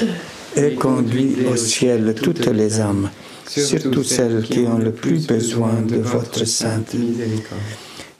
et 0.56 0.74
conduis 0.74 1.36
au 1.48 1.54
ciel 1.54 2.16
toutes 2.20 2.46
les 2.46 2.80
âmes, 2.80 3.10
surtout 3.46 4.02
celles 4.02 4.42
qui 4.42 4.60
ont 4.60 4.78
le 4.78 4.90
plus 4.90 5.28
besoin 5.28 5.74
de 5.86 5.98
votre 5.98 6.44
sainte 6.44 6.92
miséricorde. 6.94 7.60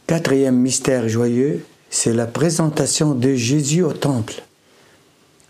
Quatrième 0.07 0.59
mystère 0.59 1.09
joyeux, 1.09 1.65
c'est 1.91 2.15
la 2.15 2.27
présentation 2.27 3.17
de 3.17 3.35
Jésus 3.35 3.83
au 3.83 3.93
temple. 3.93 4.45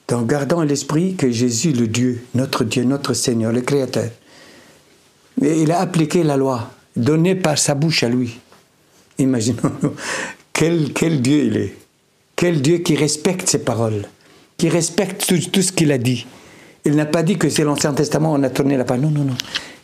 Donc 0.09 0.27
gardons 0.27 0.61
à 0.61 0.65
l'esprit 0.65 1.15
que 1.15 1.31
Jésus, 1.31 1.73
le 1.73 1.87
Dieu, 1.87 2.23
notre 2.35 2.65
Dieu, 2.65 2.85
notre 2.85 3.13
Seigneur, 3.13 3.53
le 3.53 3.61
Créateur, 3.61 4.09
il 5.41 5.71
a 5.71 5.81
appliqué 5.81 6.23
la 6.23 6.37
loi 6.37 6.71
donnée 6.97 7.35
par 7.35 7.59
sa 7.59 7.75
bouche 7.75 8.03
à 8.03 8.09
lui. 8.09 8.39
Imaginons-nous, 9.19 9.93
quel, 10.53 11.21
Dieu 11.21 11.45
il 11.45 11.57
est. 11.57 11.75
Quel 12.35 12.63
Dieu 12.63 12.79
qui 12.79 12.97
respecte 12.97 13.49
ses 13.49 13.59
paroles, 13.59 14.07
qui 14.57 14.69
respecte 14.69 15.27
tout, 15.27 15.39
tout 15.51 15.63
ce 15.63 15.73
qu'il 15.73 15.93
a 15.93 15.99
dit. 15.99 16.27
Il 16.85 16.95
n'a 16.97 17.07
pas 17.07 17.23
dit 17.23 17.37
que 17.37 17.51
c'est 17.51 17.65
l'Ancien 17.65 17.93
Testament, 17.93 18.33
on 18.33 18.43
a 18.43 18.51
tourné 18.51 18.77
la 18.77 18.85
page. 18.85 19.01
Non, 19.01 19.11
non, 19.11 19.25
non. 19.25 19.37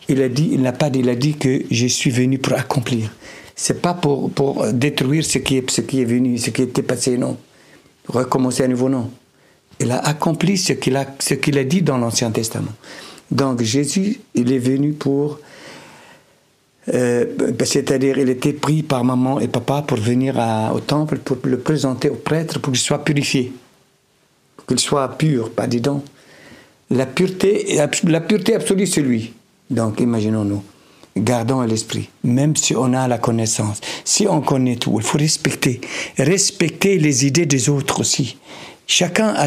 Il 0.09 0.23
a 0.23 0.29
dit, 0.29 0.51
il 0.53 0.63
n'a 0.63 0.73
pas 0.73 0.89
dit, 0.89 1.01
il 1.01 1.09
a 1.09 1.17
dit 1.17 1.35
que 1.35 1.63
je 1.71 1.87
suis 1.87 2.11
venu 2.11 2.39
pour 2.39 2.55
accomplir. 2.55 3.13
C'est 3.57 3.83
pas 3.83 3.95
pour, 3.95 4.31
pour 4.31 4.67
détruire 4.73 5.25
ce 5.25 5.39
qui, 5.39 5.59
est, 5.59 5.71
ce 5.71 5.83
qui 5.83 6.01
est 6.01 6.05
venu, 6.05 6.39
ce 6.39 6.51
qui 6.51 6.63
était 6.63 6.83
passé, 6.83 7.19
non. 7.19 7.37
Recommencer 8.09 8.63
à 8.63 8.69
nouveau, 8.69 8.89
non. 8.89 9.11
Il 9.81 9.91
a 9.91 9.99
accompli 9.99 10.57
ce 10.57 10.73
qu'il 10.75 10.97
a, 10.97 11.07
ce 11.19 11.35
qu'il 11.35 11.59
a 11.59 11.65
dit 11.65 11.83
dans 11.83 11.99
l'Ancien 11.99 12.31
Testament. 12.31 12.73
Donc 13.31 13.63
Jésus, 13.63 14.21
il 14.35 14.53
est 14.53 14.59
venu 14.59 14.93
pour 14.93 15.41
euh, 16.93 17.25
c'est-à-dire, 17.65 18.19
il 18.19 18.29
était 18.29 18.53
pris 18.53 18.83
par 18.83 19.05
maman 19.05 19.41
et 19.41 19.49
papa 19.49 19.83
pour 19.83 19.99
venir 19.99 20.37
au 20.75 20.81
temple, 20.81 21.19
pour 21.19 21.39
le 21.45 21.59
présenter 21.59 22.11
au 22.11 22.15
prêtre, 22.15 22.59
pour 22.59 22.73
qu'il 22.73 22.81
soit 22.81 23.03
purifié, 23.03 23.53
pour 24.57 24.67
qu'il 24.67 24.79
soit 24.79 25.09
pur, 25.17 25.51
pas 25.51 25.67
dis 25.67 25.81
donc. 25.81 26.05
La 26.91 27.07
pureté, 27.07 27.79
la 28.05 28.21
pureté 28.21 28.55
absolue, 28.55 28.87
c'est 28.87 29.01
lui. 29.01 29.33
Donc, 29.71 30.01
imaginons-nous, 30.01 30.63
gardons 31.17 31.61
à 31.61 31.67
l'esprit, 31.67 32.11
même 32.23 32.55
si 32.55 32.77
on 32.77 32.93
a 32.93 33.09
la 33.09 33.17
connaissance, 33.17 33.81
si 34.05 34.29
on 34.29 34.43
connaît 34.43 34.77
tout, 34.77 34.95
il 34.99 35.03
faut 35.03 35.17
respecter, 35.17 35.81
respecter 36.19 36.99
les 36.99 37.27
idées 37.27 37.47
des 37.47 37.71
autres 37.71 38.01
aussi. 38.01 38.37
Chacun, 38.87 39.35
a, 39.37 39.47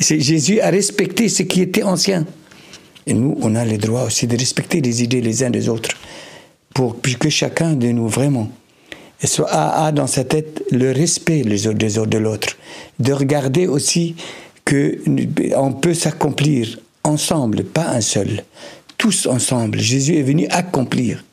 Jésus 0.00 0.60
a 0.60 0.70
respecté 0.70 1.28
ce 1.28 1.42
qui 1.42 1.62
était 1.62 1.82
ancien. 1.82 2.26
Et 3.06 3.14
nous, 3.14 3.36
on 3.40 3.54
a 3.54 3.64
le 3.64 3.78
droit 3.78 4.02
aussi 4.02 4.26
de 4.26 4.36
respecter 4.36 4.80
les 4.80 5.02
idées 5.02 5.20
les 5.20 5.42
uns 5.42 5.50
des 5.50 5.68
autres, 5.68 5.90
pour 6.74 7.00
que 7.00 7.28
chacun 7.28 7.72
de 7.74 7.88
nous 7.88 8.08
vraiment 8.08 8.50
soit, 9.26 9.48
a, 9.50 9.86
a 9.86 9.92
dans 9.92 10.06
sa 10.06 10.24
tête 10.24 10.62
le 10.70 10.92
respect 10.92 11.42
les 11.44 11.66
autres 11.66 11.78
des 11.78 11.98
autres 11.98 12.10
de 12.10 12.18
l'autre, 12.18 12.56
de 12.98 13.12
regarder 13.12 13.66
aussi 13.66 14.16
que 14.64 14.98
on 15.56 15.72
peut 15.72 15.94
s'accomplir 15.94 16.78
ensemble, 17.04 17.64
pas 17.64 17.88
un 17.88 18.00
seul, 18.00 18.44
tous 18.96 19.26
ensemble. 19.26 19.80
Jésus 19.80 20.16
est 20.16 20.22
venu 20.22 20.46
accomplir, 20.50 21.24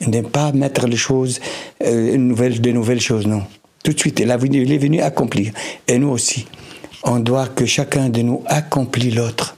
et 0.00 0.06
ne 0.06 0.20
pas 0.22 0.52
mettre 0.52 0.86
les 0.86 0.96
choses, 0.96 1.40
euh, 1.82 2.16
de 2.16 2.70
nouvelles 2.70 3.00
choses, 3.00 3.26
non. 3.26 3.42
Tout 3.82 3.92
de 3.92 3.98
suite, 3.98 4.20
il, 4.20 4.30
est 4.30 4.78
venu 4.78 5.00
accomplir. 5.00 5.52
Et 5.86 5.98
nous 5.98 6.08
aussi, 6.10 6.46
on 7.04 7.18
doit 7.18 7.48
que 7.48 7.64
chacun 7.66 8.08
de 8.08 8.22
nous 8.22 8.42
accomplit 8.46 9.10
l'autre 9.10 9.56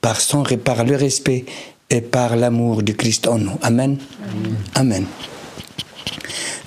par 0.00 0.20
son 0.20 0.42
par 0.42 0.84
le 0.84 0.96
respect 0.96 1.44
et 1.90 2.00
par 2.00 2.36
l'amour 2.36 2.82
du 2.82 2.94
Christ 2.94 3.26
en 3.26 3.38
nous. 3.38 3.58
Amen. 3.62 3.98
Amen. 4.74 5.06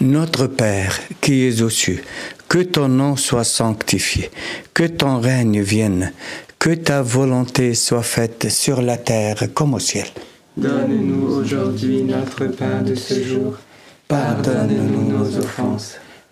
Notre 0.01 0.47
Père 0.47 0.99
qui 1.21 1.47
es 1.47 1.61
aux 1.61 1.69
cieux, 1.69 2.03
que 2.47 2.59
ton 2.59 2.87
nom 2.87 3.15
soit 3.15 3.43
sanctifié, 3.43 4.29
que 4.73 4.83
ton 4.83 5.19
règne 5.19 5.61
vienne, 5.61 6.13
que 6.59 6.73
ta 6.75 7.01
volonté 7.01 7.73
soit 7.73 8.03
faite 8.03 8.49
sur 8.49 8.81
la 8.81 8.97
terre 8.97 9.53
comme 9.53 9.73
au 9.73 9.79
ciel. 9.79 10.07
Donne-nous 10.55 11.35
aujourd'hui 11.35 12.03
notre 12.03 12.45
pain 12.47 12.81
de 12.81 12.95
ce 12.95 13.23
jour. 13.23 13.57
Pardonne-nous 14.07 15.11
nos 15.11 15.37
offenses, 15.37 15.97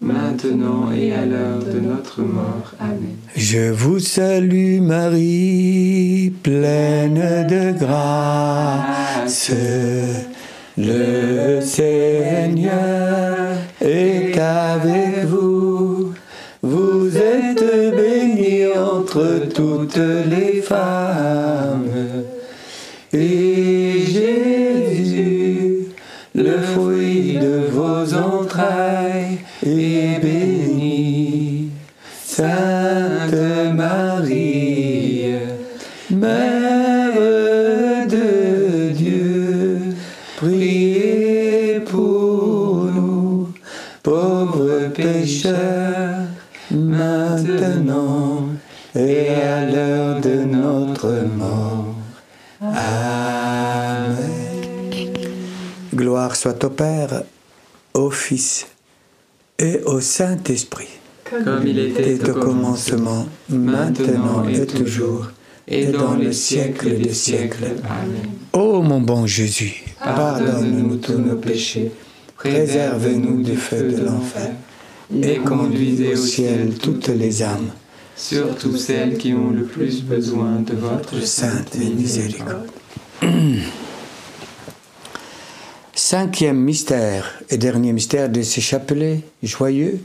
maintenant 0.00 0.90
et 0.92 1.12
à 1.12 1.26
l'heure 1.26 1.58
de 1.58 1.80
notre 1.80 2.22
mort. 2.22 2.72
Amen. 2.80 3.16
Je 3.36 3.70
vous 3.70 3.98
salue 3.98 4.80
Marie, 4.80 6.32
pleine 6.42 7.46
de 7.46 7.78
grâce. 7.78 9.52
Le 10.78 11.60
Seigneur 11.60 13.56
est 13.80 14.38
avec 14.38 15.24
vous. 15.26 16.12
Vous 16.62 17.16
êtes 17.16 17.64
bénie 17.96 18.66
entre 18.76 19.48
toutes 19.54 19.96
les 19.96 20.60
femmes. 20.62 21.69
Pécheurs 45.42 46.26
maintenant 46.70 48.48
et 48.94 49.28
à 49.28 49.64
l'heure 49.66 50.20
de 50.20 50.44
notre 50.44 51.24
mort. 51.36 51.94
Amen. 52.60 54.16
Gloire 55.94 56.36
soit 56.36 56.62
au 56.64 56.70
Père, 56.70 57.22
au 57.94 58.10
Fils 58.10 58.66
et 59.58 59.80
au 59.84 60.00
Saint-Esprit, 60.00 60.88
comme 61.24 61.66
il 61.66 61.78
était 61.78 62.30
au 62.30 62.34
commencement, 62.34 63.26
maintenant 63.48 64.46
et 64.48 64.66
toujours, 64.66 65.30
et 65.66 65.86
dans 65.86 66.14
le 66.14 66.32
siècle 66.32 66.96
des 66.96 67.12
siècles. 67.12 67.64
Amen. 67.84 68.30
Ô 68.52 68.82
mon 68.82 69.00
bon 69.00 69.26
Jésus, 69.26 69.84
pardonne-nous 70.02 70.96
tous 70.96 71.18
nos 71.18 71.36
péchés, 71.36 71.92
préserve-nous 72.36 73.42
du 73.42 73.56
feu 73.56 73.92
de 73.92 74.04
l'enfer 74.04 74.50
et 75.22 75.36
conduisez 75.38 76.14
au 76.14 76.16
ciel 76.16 76.74
toutes 76.78 77.08
les 77.08 77.42
âmes, 77.42 77.70
surtout 78.16 78.76
celles 78.76 79.18
qui 79.18 79.32
ont 79.32 79.50
le 79.50 79.64
plus 79.64 80.02
besoin 80.02 80.60
de 80.60 80.74
votre 80.74 81.20
sainte 81.24 81.76
miséricorde. 81.76 82.68
Cinquième 85.94 86.58
mystère 86.58 87.40
et 87.50 87.58
dernier 87.58 87.92
mystère 87.92 88.28
de 88.28 88.42
ce 88.42 88.60
chapelet 88.60 89.20
joyeux, 89.42 90.00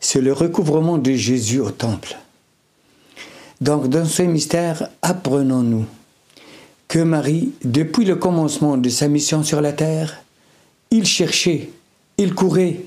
c'est 0.00 0.20
le 0.20 0.32
recouvrement 0.32 0.98
de 0.98 1.12
Jésus 1.12 1.60
au 1.60 1.70
temple. 1.70 2.16
Donc 3.60 3.88
dans 3.88 4.04
ce 4.04 4.22
mystère, 4.22 4.88
apprenons-nous 5.02 5.86
que 6.88 6.98
Marie, 6.98 7.52
depuis 7.64 8.04
le 8.04 8.16
commencement 8.16 8.76
de 8.76 8.88
sa 8.88 9.08
mission 9.08 9.42
sur 9.42 9.60
la 9.60 9.72
terre, 9.72 10.22
il 10.90 11.06
cherchait, 11.06 11.70
il 12.18 12.34
courait, 12.34 12.80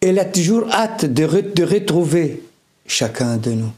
elle 0.00 0.18
a 0.18 0.24
toujours 0.24 0.70
hâte 0.72 1.04
de, 1.04 1.24
re- 1.24 1.52
de 1.54 1.62
retrouver 1.64 2.42
chacun 2.86 3.36
de 3.36 3.50
nous, 3.52 3.70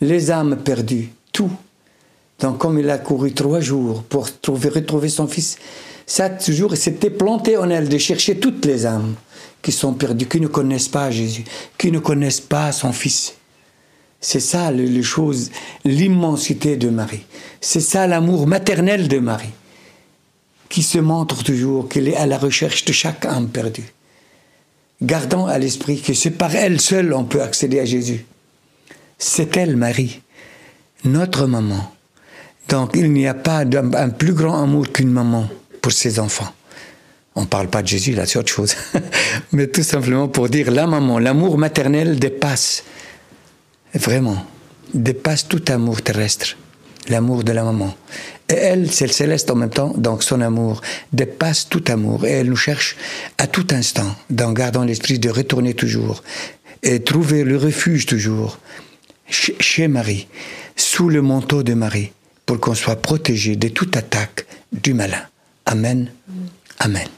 les 0.00 0.30
âmes 0.30 0.56
perdues, 0.56 1.10
tout. 1.32 1.50
Donc 2.40 2.58
comme 2.58 2.78
il 2.78 2.88
a 2.90 2.98
couru 2.98 3.32
trois 3.32 3.60
jours 3.60 4.02
pour 4.02 4.30
trouver, 4.40 4.68
retrouver 4.70 5.08
son 5.08 5.26
fils, 5.26 5.56
ça 6.06 6.30
toujours 6.30 6.76
s'était 6.76 7.10
planté 7.10 7.56
en 7.56 7.68
elle 7.70 7.88
de 7.88 7.98
chercher 7.98 8.38
toutes 8.38 8.64
les 8.64 8.86
âmes 8.86 9.14
qui 9.62 9.72
sont 9.72 9.94
perdues, 9.94 10.26
qui 10.26 10.40
ne 10.40 10.46
connaissent 10.46 10.88
pas 10.88 11.10
Jésus, 11.10 11.44
qui 11.78 11.90
ne 11.90 11.98
connaissent 11.98 12.40
pas 12.40 12.72
son 12.72 12.92
fils. 12.92 13.34
C'est 14.20 14.40
ça 14.40 14.70
le- 14.70 14.84
les 14.84 15.02
choses, 15.02 15.50
l'immensité 15.84 16.76
de 16.76 16.88
Marie. 16.88 17.24
C'est 17.60 17.80
ça 17.80 18.06
l'amour 18.06 18.46
maternel 18.46 19.08
de 19.08 19.18
Marie, 19.18 19.52
qui 20.68 20.82
se 20.82 20.98
montre 20.98 21.42
toujours 21.44 21.88
qu'elle 21.88 22.08
est 22.08 22.16
à 22.16 22.26
la 22.26 22.38
recherche 22.38 22.84
de 22.84 22.92
chaque 22.92 23.24
âme 23.26 23.48
perdue. 23.48 23.92
Gardons 25.02 25.46
à 25.46 25.58
l'esprit 25.58 26.00
que 26.00 26.14
c'est 26.14 26.30
par 26.30 26.54
elle 26.54 26.80
seule 26.80 27.12
on 27.12 27.24
peut 27.24 27.42
accéder 27.42 27.80
à 27.80 27.84
Jésus. 27.84 28.24
C'est 29.18 29.56
elle, 29.56 29.76
Marie, 29.76 30.22
notre 31.04 31.46
maman. 31.46 31.92
Donc 32.68 32.92
il 32.94 33.12
n'y 33.12 33.26
a 33.26 33.34
pas 33.34 33.64
un 33.64 34.10
plus 34.10 34.32
grand 34.32 34.62
amour 34.62 34.90
qu'une 34.92 35.10
maman 35.10 35.48
pour 35.82 35.92
ses 35.92 36.18
enfants. 36.18 36.52
On 37.34 37.42
ne 37.42 37.46
parle 37.46 37.68
pas 37.68 37.82
de 37.82 37.88
Jésus, 37.88 38.12
là, 38.12 38.24
c'est 38.24 38.38
autre 38.38 38.52
chose. 38.52 38.74
Mais 39.52 39.66
tout 39.66 39.82
simplement 39.82 40.26
pour 40.26 40.48
dire 40.48 40.70
la 40.70 40.86
maman, 40.86 41.18
l'amour 41.18 41.58
maternel 41.58 42.18
dépasse, 42.18 42.82
vraiment, 43.92 44.42
dépasse 44.94 45.46
tout 45.46 45.62
amour 45.68 46.00
terrestre, 46.00 46.56
l'amour 47.10 47.44
de 47.44 47.52
la 47.52 47.64
maman. 47.64 47.94
Et 48.48 48.54
elle, 48.54 48.90
c'est 48.90 49.06
le 49.06 49.12
céleste 49.12 49.50
en 49.50 49.56
même 49.56 49.70
temps, 49.70 49.92
donc 49.96 50.22
son 50.22 50.40
amour 50.40 50.80
dépasse 51.12 51.68
tout 51.68 51.84
amour. 51.88 52.24
Et 52.24 52.30
elle 52.30 52.48
nous 52.48 52.56
cherche 52.56 52.96
à 53.38 53.46
tout 53.46 53.66
instant, 53.70 54.14
en 54.40 54.52
gardant 54.52 54.84
l'esprit 54.84 55.18
de 55.18 55.30
retourner 55.30 55.74
toujours 55.74 56.22
et 56.82 57.02
trouver 57.02 57.42
le 57.42 57.56
refuge 57.56 58.06
toujours 58.06 58.58
chez 59.28 59.88
Marie, 59.88 60.28
sous 60.76 61.08
le 61.08 61.22
manteau 61.22 61.64
de 61.64 61.74
Marie, 61.74 62.12
pour 62.44 62.60
qu'on 62.60 62.74
soit 62.74 62.96
protégé 62.96 63.56
de 63.56 63.68
toute 63.68 63.96
attaque 63.96 64.46
du 64.72 64.94
malin. 64.94 65.22
Amen. 65.64 66.10
Amen. 66.78 67.08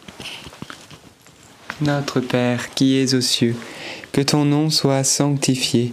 Notre 1.82 2.20
Père 2.20 2.70
qui 2.74 2.98
es 2.98 3.14
aux 3.14 3.20
cieux, 3.20 3.54
que 4.12 4.22
ton 4.22 4.44
nom 4.44 4.70
soit 4.70 5.04
sanctifié, 5.04 5.92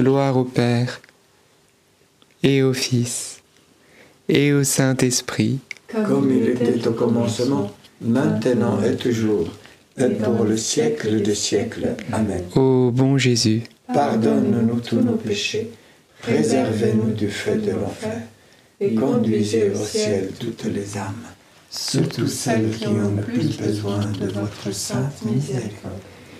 Gloire 0.00 0.38
au 0.38 0.44
Père, 0.44 1.02
et 2.42 2.62
au 2.62 2.72
Fils, 2.72 3.42
et 4.30 4.50
au 4.54 4.64
Saint-Esprit, 4.64 5.58
comme 6.06 6.32
il 6.34 6.48
était 6.48 6.88
au 6.88 6.92
commencement, 6.92 7.70
maintenant 8.00 8.82
et 8.82 8.96
toujours, 8.96 9.48
et 9.98 10.08
pour 10.08 10.44
le 10.44 10.56
siècle 10.56 11.20
des 11.20 11.34
siècles. 11.34 11.96
Amen. 12.12 12.42
Ô 12.56 12.90
bon 12.90 13.18
Jésus, 13.18 13.64
pardonne-nous 13.92 14.80
tous 14.80 15.00
nos 15.00 15.16
péchés, 15.16 15.70
préservez-nous 16.22 17.12
du 17.12 17.28
feu 17.28 17.56
de 17.56 17.72
l'enfer, 17.72 18.22
et 18.80 18.94
conduisez 18.94 19.70
au 19.70 19.84
ciel 19.84 20.30
toutes 20.40 20.64
les 20.64 20.96
âmes, 20.96 21.26
surtout 21.68 22.26
celles 22.26 22.70
qui 22.70 22.86
ont 22.86 23.16
le 23.16 23.22
plus 23.22 23.58
besoin 23.58 24.00
de 24.18 24.28
votre 24.28 24.72
sainte 24.72 25.22
miséricorde. 25.26 26.00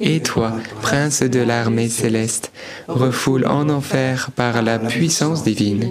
Et 0.00 0.20
toi, 0.20 0.54
prince 0.80 1.22
de 1.22 1.40
l'armée 1.40 1.88
céleste, 1.88 2.52
refoule 2.88 3.46
en 3.46 3.68
enfer 3.68 4.30
par 4.34 4.62
la 4.62 4.78
puissance 4.78 5.44
divine 5.44 5.90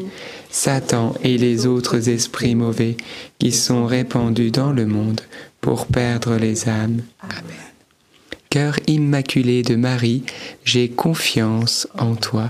Satan 0.49 1.13
et 1.23 1.37
les 1.37 1.67
autres 1.67 2.09
esprits 2.09 2.55
mauvais 2.55 2.97
qui 3.37 3.51
sont 3.51 3.85
répandus 3.85 4.51
dans 4.51 4.71
le 4.71 4.87
monde 4.87 5.21
pour 5.61 5.85
perdre 5.85 6.37
les 6.37 6.67
âmes. 6.67 7.01
Amen. 7.21 7.69
Cœur 8.49 8.79
immaculé 8.87 9.61
de 9.61 9.75
Marie, 9.75 10.23
j'ai 10.65 10.89
confiance 10.89 11.87
en 11.95 12.15
toi. 12.15 12.49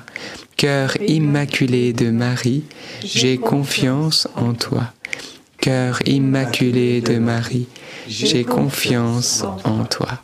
Cœur 0.55 0.95
immaculé 1.01 1.91
de 1.91 2.09
Marie, 2.09 2.63
j'ai 3.03 3.37
confiance 3.37 4.25
en 4.37 4.53
toi. 4.53 4.93
Cœur 5.59 5.99
immaculé 6.07 7.01
de 7.01 7.17
Marie, 7.17 7.67
j'ai 8.07 8.45
confiance 8.45 9.43
en 9.65 9.83
toi. 9.83 10.23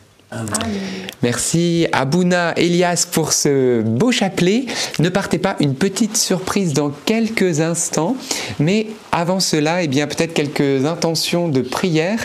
Merci 1.23 1.87
Abouna 1.91 2.53
Elias 2.57 3.05
pour 3.11 3.33
ce 3.33 3.81
beau 3.81 4.11
chapelet. 4.11 4.65
Ne 4.99 5.09
partez 5.09 5.37
pas, 5.37 5.57
une 5.59 5.75
petite 5.75 6.15
surprise 6.15 6.73
dans 6.73 6.89
quelques 6.89 7.59
instants. 7.59 8.15
Mais 8.59 8.87
avant 9.11 9.39
cela, 9.39 9.83
eh 9.83 9.87
bien 9.87 10.07
peut-être 10.07 10.33
quelques 10.33 10.85
intentions 10.85 11.49
de 11.49 11.61
prière. 11.61 12.19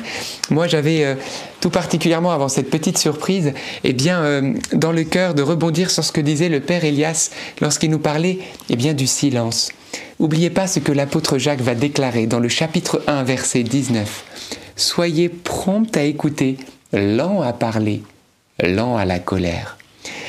Moi, 0.51 0.69
j'avais 0.69 1.05
euh, 1.05 1.15
tout 1.61 1.71
particulièrement 1.71 2.31
avant 2.31 2.49
cette 2.49 2.71
petite 2.71 2.97
surprise, 2.97 3.53
eh 3.83 3.93
bien 3.93 4.23
euh, 4.23 4.53
dans 4.73 4.93
le 4.93 5.03
cœur 5.03 5.35
de 5.35 5.43
rebondir 5.43 5.91
sur 5.91 6.05
ce 6.05 6.13
que 6.13 6.21
disait 6.21 6.49
le 6.49 6.61
Père 6.61 6.85
Elias 6.85 7.31
lorsqu'il 7.61 7.91
nous 7.91 7.99
parlait 7.99 8.39
eh 8.71 8.77
bien 8.77 8.95
du 8.95 9.07
silence. 9.07 9.73
N'oubliez 10.21 10.51
pas 10.51 10.67
ce 10.67 10.79
que 10.79 10.93
l'apôtre 10.93 11.39
Jacques 11.39 11.61
va 11.61 11.75
déclarer 11.75 12.27
dans 12.27 12.41
le 12.41 12.49
chapitre 12.49 13.03
1, 13.09 13.25
verset 13.25 13.65
19. 13.65 14.25
Soyez 14.77 15.29
prompt 15.29 15.95
à 15.97 16.03
écouter 16.03 16.57
lent 16.93 17.43
à 17.43 17.53
parler, 17.53 18.03
lent 18.63 18.97
à 18.97 19.05
la 19.05 19.19
colère. 19.19 19.77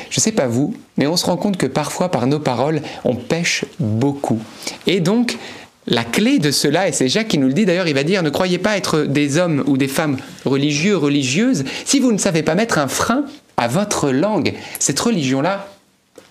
Je 0.09 0.19
ne 0.19 0.21
sais 0.21 0.31
pas 0.31 0.47
vous, 0.47 0.75
mais 0.97 1.07
on 1.07 1.17
se 1.17 1.25
rend 1.25 1.37
compte 1.37 1.57
que 1.57 1.67
parfois 1.67 2.09
par 2.09 2.27
nos 2.27 2.39
paroles, 2.39 2.81
on 3.03 3.15
pêche 3.15 3.65
beaucoup. 3.79 4.39
Et 4.85 4.99
donc, 4.99 5.37
la 5.85 6.03
clé 6.03 6.39
de 6.39 6.51
cela, 6.51 6.87
et 6.87 6.91
c'est 6.91 7.07
Jacques 7.07 7.29
qui 7.29 7.37
nous 7.37 7.47
le 7.47 7.53
dit 7.53 7.65
d'ailleurs, 7.65 7.87
il 7.87 7.93
va 7.93 8.03
dire, 8.03 8.23
ne 8.23 8.29
croyez 8.29 8.57
pas 8.57 8.77
être 8.77 9.01
des 9.01 9.37
hommes 9.37 9.63
ou 9.67 9.77
des 9.77 9.87
femmes 9.87 10.17
religieux, 10.45 10.97
religieuses, 10.97 11.63
si 11.85 11.99
vous 11.99 12.11
ne 12.11 12.17
savez 12.17 12.43
pas 12.43 12.55
mettre 12.55 12.77
un 12.77 12.87
frein 12.87 13.25
à 13.55 13.67
votre 13.67 14.11
langue. 14.11 14.53
Cette 14.79 14.99
religion-là, 14.99 15.67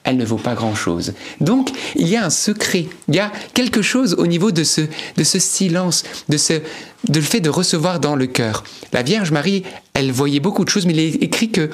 elle 0.07 0.17
ne 0.17 0.25
vaut 0.25 0.37
pas 0.37 0.55
grand-chose. 0.55 1.13
Donc, 1.41 1.71
il 1.97 2.09
y 2.09 2.17
a 2.17 2.25
un 2.25 2.31
secret, 2.31 2.87
il 3.09 3.15
y 3.17 3.19
a 3.19 3.31
quelque 3.53 3.83
chose 3.83 4.15
au 4.15 4.27
niveau 4.27 4.53
de 4.53 4.65
ce, 4.65 4.83
de 5.17 5.25
ce 5.25 5.39
silence, 5.41 6.05
de, 6.29 6.37
ce, 6.37 6.55
de 7.09 7.19
le 7.19 7.21
fait 7.21 7.41
de 7.41 7.51
recevoir 7.51 7.99
dans 7.99 8.15
le 8.15 8.27
cœur. 8.27 8.63
La 8.93 9.03
Vierge 9.03 9.33
Marie, 9.33 9.65
elle 9.95 10.13
voyait 10.13 10.41
beaucoup 10.41 10.65
de 10.65 10.71
choses, 10.71 10.87
mais 10.87 10.95
il 10.95 11.01
est 11.01 11.23
écrit 11.23 11.51
que 11.51 11.71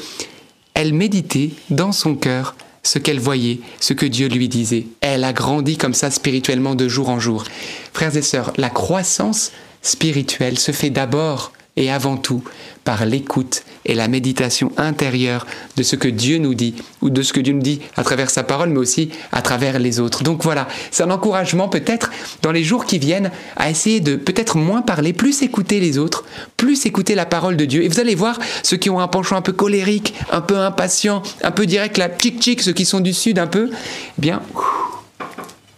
elle 0.75 0.95
méditait 0.95 1.51
dans 1.69 1.93
son 1.93 2.15
cœur 2.15 2.57
ce 2.83 2.99
qu'elle 2.99 3.21
voyait, 3.21 3.61
ce 3.79 3.93
que 3.93 4.07
Dieu 4.07 4.29
lui 4.29 4.49
disait. 4.49 4.87
Elle 5.03 5.25
a 5.25 5.35
grandi 5.35 5.77
comme 5.77 5.95
ça 5.95 6.11
spirituellement 6.11 6.75
de 6.75 6.89
jour 6.89 7.11
en 7.11 7.21
jour. 7.21 7.45
Frères 7.93 8.17
et 8.17 8.23
sœurs, 8.23 8.55
la 8.57 8.71
croissance 8.71 9.53
spirituelle 9.83 10.59
se 10.59 10.73
fait 10.73 10.91
d'abord 10.91 11.53
et 11.77 11.91
avant 11.91 12.17
tout 12.17 12.43
par 12.85 13.07
l'écoute 13.07 13.63
et 13.85 13.95
la 13.95 14.09
méditation 14.09 14.73
intérieure 14.77 15.47
de 15.77 15.83
ce 15.83 15.97
que 15.97 16.09
Dieu 16.09 16.39
nous 16.39 16.55
dit, 16.55 16.75
ou 17.01 17.11
de 17.11 17.23
ce 17.23 17.33
que 17.33 17.41
Dieu 17.41 17.53
nous 17.53 17.63
dit 17.63 17.81
à 17.97 18.05
travers 18.05 18.31
sa 18.31 18.43
parole, 18.43 18.71
mais 18.71 18.79
aussi 18.79 19.11
à 19.33 19.43
travers 19.43 19.79
les 19.79 20.01
autres. 20.01 20.23
Donc 20.23 20.43
voilà, 20.43 20.69
c'est 20.91 21.03
un 21.03 21.11
encouragement 21.11 21.69
peut-être 21.69 22.11
dans 22.43 22.53
les 22.53 22.65
jours 22.65 22.85
qui 22.85 22.99
viennent 22.99 23.31
à 23.57 23.71
essayer 23.71 24.01
de 24.01 24.17
peut-être 24.17 24.57
moins 24.57 24.83
parler, 24.83 25.13
plus 25.13 25.43
écouter 25.43 25.81
les 25.81 25.99
autres, 25.99 26.25
plus 26.57 26.87
écouter 26.87 27.15
la 27.15 27.27
parole 27.27 27.57
de 27.57 27.65
Dieu. 27.65 27.83
Et 27.83 27.89
vous 27.89 28.01
allez 28.01 28.15
voir, 28.15 28.39
ceux 28.63 28.77
qui 28.77 28.91
ont 28.91 29.01
un 29.01 29.09
penchant 29.09 29.37
un 29.37 29.43
peu 29.43 29.53
colérique, 29.53 30.15
un 30.31 30.41
peu 30.41 30.59
impatient, 30.59 31.23
un 31.43 31.51
peu 31.51 31.67
direct, 31.67 31.99
la 31.99 32.09
tchic-tchic, 32.09 32.63
ceux 32.63 32.73
qui 32.73 32.85
sont 32.85 33.01
du 33.01 33.13
sud 33.13 33.39
un 33.39 33.47
peu, 33.47 33.71
eh 33.73 34.21
bien, 34.21 34.43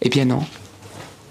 eh 0.03 0.09
bien 0.09 0.25
non, 0.27 0.45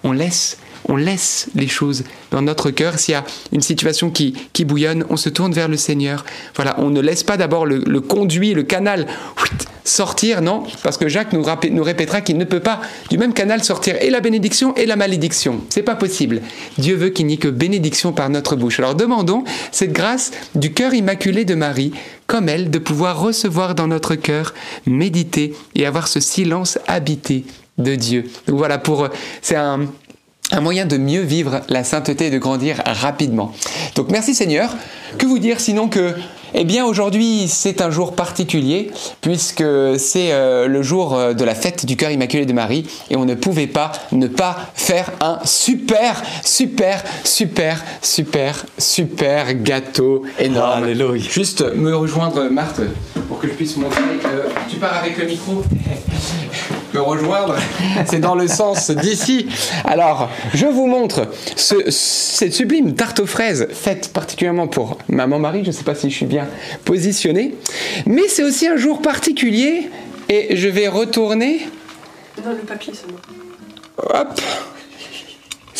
on 0.03 0.11
laisse 0.11 0.57
on 0.89 0.95
laisse 0.95 1.47
les 1.55 1.67
choses 1.67 2.03
dans 2.31 2.41
notre 2.41 2.71
cœur. 2.71 2.99
S'il 2.99 3.13
y 3.13 3.15
a 3.15 3.25
une 3.51 3.61
situation 3.61 4.09
qui, 4.09 4.33
qui 4.53 4.65
bouillonne, 4.65 5.05
on 5.09 5.17
se 5.17 5.29
tourne 5.29 5.53
vers 5.53 5.67
le 5.67 5.77
Seigneur. 5.77 6.25
Voilà, 6.55 6.75
on 6.79 6.89
ne 6.89 7.01
laisse 7.01 7.23
pas 7.23 7.37
d'abord 7.37 7.65
le, 7.65 8.01
conduit, 8.01 8.53
le 8.53 8.63
canal 8.63 9.07
sortir, 9.85 10.41
non, 10.41 10.63
parce 10.81 10.97
que 10.97 11.09
Jacques 11.09 11.33
nous, 11.33 11.83
répétera 11.83 12.21
qu'il 12.21 12.37
ne 12.37 12.45
peut 12.45 12.61
pas 12.61 12.79
du 13.09 13.17
même 13.17 13.33
canal 13.33 13.63
sortir 13.63 13.95
et 14.01 14.09
la 14.09 14.21
bénédiction 14.21 14.73
et 14.75 14.85
la 14.85 14.95
malédiction. 14.95 15.61
C'est 15.69 15.83
pas 15.83 15.95
possible. 15.95 16.41
Dieu 16.77 16.95
veut 16.95 17.09
qu'il 17.09 17.25
n'y 17.25 17.33
ait 17.33 17.37
que 17.37 17.49
bénédiction 17.49 18.13
par 18.13 18.29
notre 18.29 18.55
bouche. 18.55 18.79
Alors 18.79 18.95
demandons 18.95 19.43
cette 19.71 19.91
grâce 19.91 20.31
du 20.55 20.73
cœur 20.73 20.93
immaculé 20.93 21.43
de 21.43 21.55
Marie, 21.55 21.91
comme 22.27 22.47
elle, 22.47 22.71
de 22.71 22.79
pouvoir 22.79 23.19
recevoir 23.19 23.75
dans 23.75 23.87
notre 23.87 24.15
cœur, 24.15 24.53
méditer 24.85 25.53
et 25.75 25.85
avoir 25.85 26.07
ce 26.07 26.19
silence 26.19 26.79
habité 26.87 27.45
de 27.77 27.95
Dieu. 27.95 28.25
Donc 28.47 28.57
voilà, 28.57 28.77
pour 28.77 29.09
c'est 29.41 29.55
un 29.55 29.87
un 30.53 30.61
moyen 30.61 30.85
de 30.85 30.97
mieux 30.97 31.21
vivre 31.21 31.61
la 31.67 31.83
sainteté 31.83 32.27
et 32.27 32.29
de 32.29 32.37
grandir 32.37 32.81
rapidement. 32.85 33.51
Donc 33.95 34.09
merci 34.11 34.35
Seigneur. 34.35 34.69
Que 35.17 35.25
vous 35.25 35.39
dire 35.39 35.59
sinon 35.59 35.89
que, 35.89 36.13
eh 36.53 36.63
bien 36.63 36.85
aujourd'hui 36.85 37.47
c'est 37.47 37.81
un 37.81 37.89
jour 37.89 38.13
particulier 38.15 38.91
puisque 39.21 39.63
c'est 39.97 40.31
euh, 40.31 40.67
le 40.67 40.81
jour 40.83 41.15
euh, 41.15 41.33
de 41.33 41.43
la 41.43 41.55
fête 41.55 41.85
du 41.85 41.97
cœur 41.97 42.11
immaculé 42.11 42.45
de 42.45 42.53
Marie 42.53 42.87
et 43.09 43.15
on 43.15 43.25
ne 43.25 43.33
pouvait 43.33 43.67
pas 43.67 43.91
ne 44.11 44.27
pas 44.27 44.57
faire 44.75 45.11
un 45.21 45.39
super, 45.43 46.21
super, 46.43 47.03
super, 47.23 47.83
super, 48.01 48.65
super 48.77 49.53
gâteau 49.55 50.23
énorme. 50.39 50.83
Alléluia. 50.83 51.21
Juste 51.21 51.63
me 51.75 51.95
rejoindre 51.95 52.43
Marthe 52.49 52.81
pour 53.27 53.39
que 53.39 53.47
je 53.47 53.53
puisse 53.53 53.75
montrer. 53.77 54.01
Euh, 54.25 54.49
tu 54.69 54.77
pars 54.77 54.97
avec 54.97 55.17
le 55.17 55.25
micro 55.25 55.63
me 56.93 57.01
rejoindre, 57.01 57.55
c'est 58.05 58.19
dans 58.19 58.35
le 58.35 58.47
sens 58.47 58.91
d'ici. 58.91 59.47
Alors, 59.85 60.29
je 60.53 60.65
vous 60.65 60.87
montre 60.87 61.27
cette 61.55 62.53
sublime 62.53 62.95
tarte 62.95 63.19
aux 63.19 63.25
fraises 63.25 63.67
faite 63.71 64.11
particulièrement 64.13 64.67
pour 64.67 64.97
maman 65.07 65.39
Marie. 65.39 65.63
Je 65.63 65.67
ne 65.67 65.73
sais 65.73 65.83
pas 65.83 65.95
si 65.95 66.09
je 66.09 66.15
suis 66.15 66.25
bien 66.25 66.47
positionné, 66.85 67.55
mais 68.05 68.27
c'est 68.27 68.43
aussi 68.43 68.67
un 68.67 68.77
jour 68.77 69.01
particulier 69.01 69.89
et 70.29 70.55
je 70.55 70.67
vais 70.67 70.87
retourner. 70.87 71.67
Non, 72.43 72.51
le 72.51 72.57
papier 72.57 72.93
seulement. 72.93 73.19
Hop. 73.97 74.41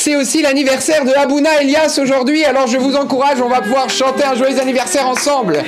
C'est 0.04 0.18
aussi 0.18 0.41
l'anniversaire 0.41 1.06
de 1.06 1.12
Abouna 1.12 1.62
Elias 1.62 1.97
aujourd'hui, 2.01 2.43
alors 2.43 2.68
je 2.68 2.78
vous 2.78 2.97
encourage, 2.97 3.41
on 3.41 3.47
va 3.47 3.62
pouvoir 3.62 3.89
chanter 3.89 4.26
un 4.26 4.36
joyeux 4.36 4.60
anniversaire 4.60 5.08
ensemble. 5.08 5.64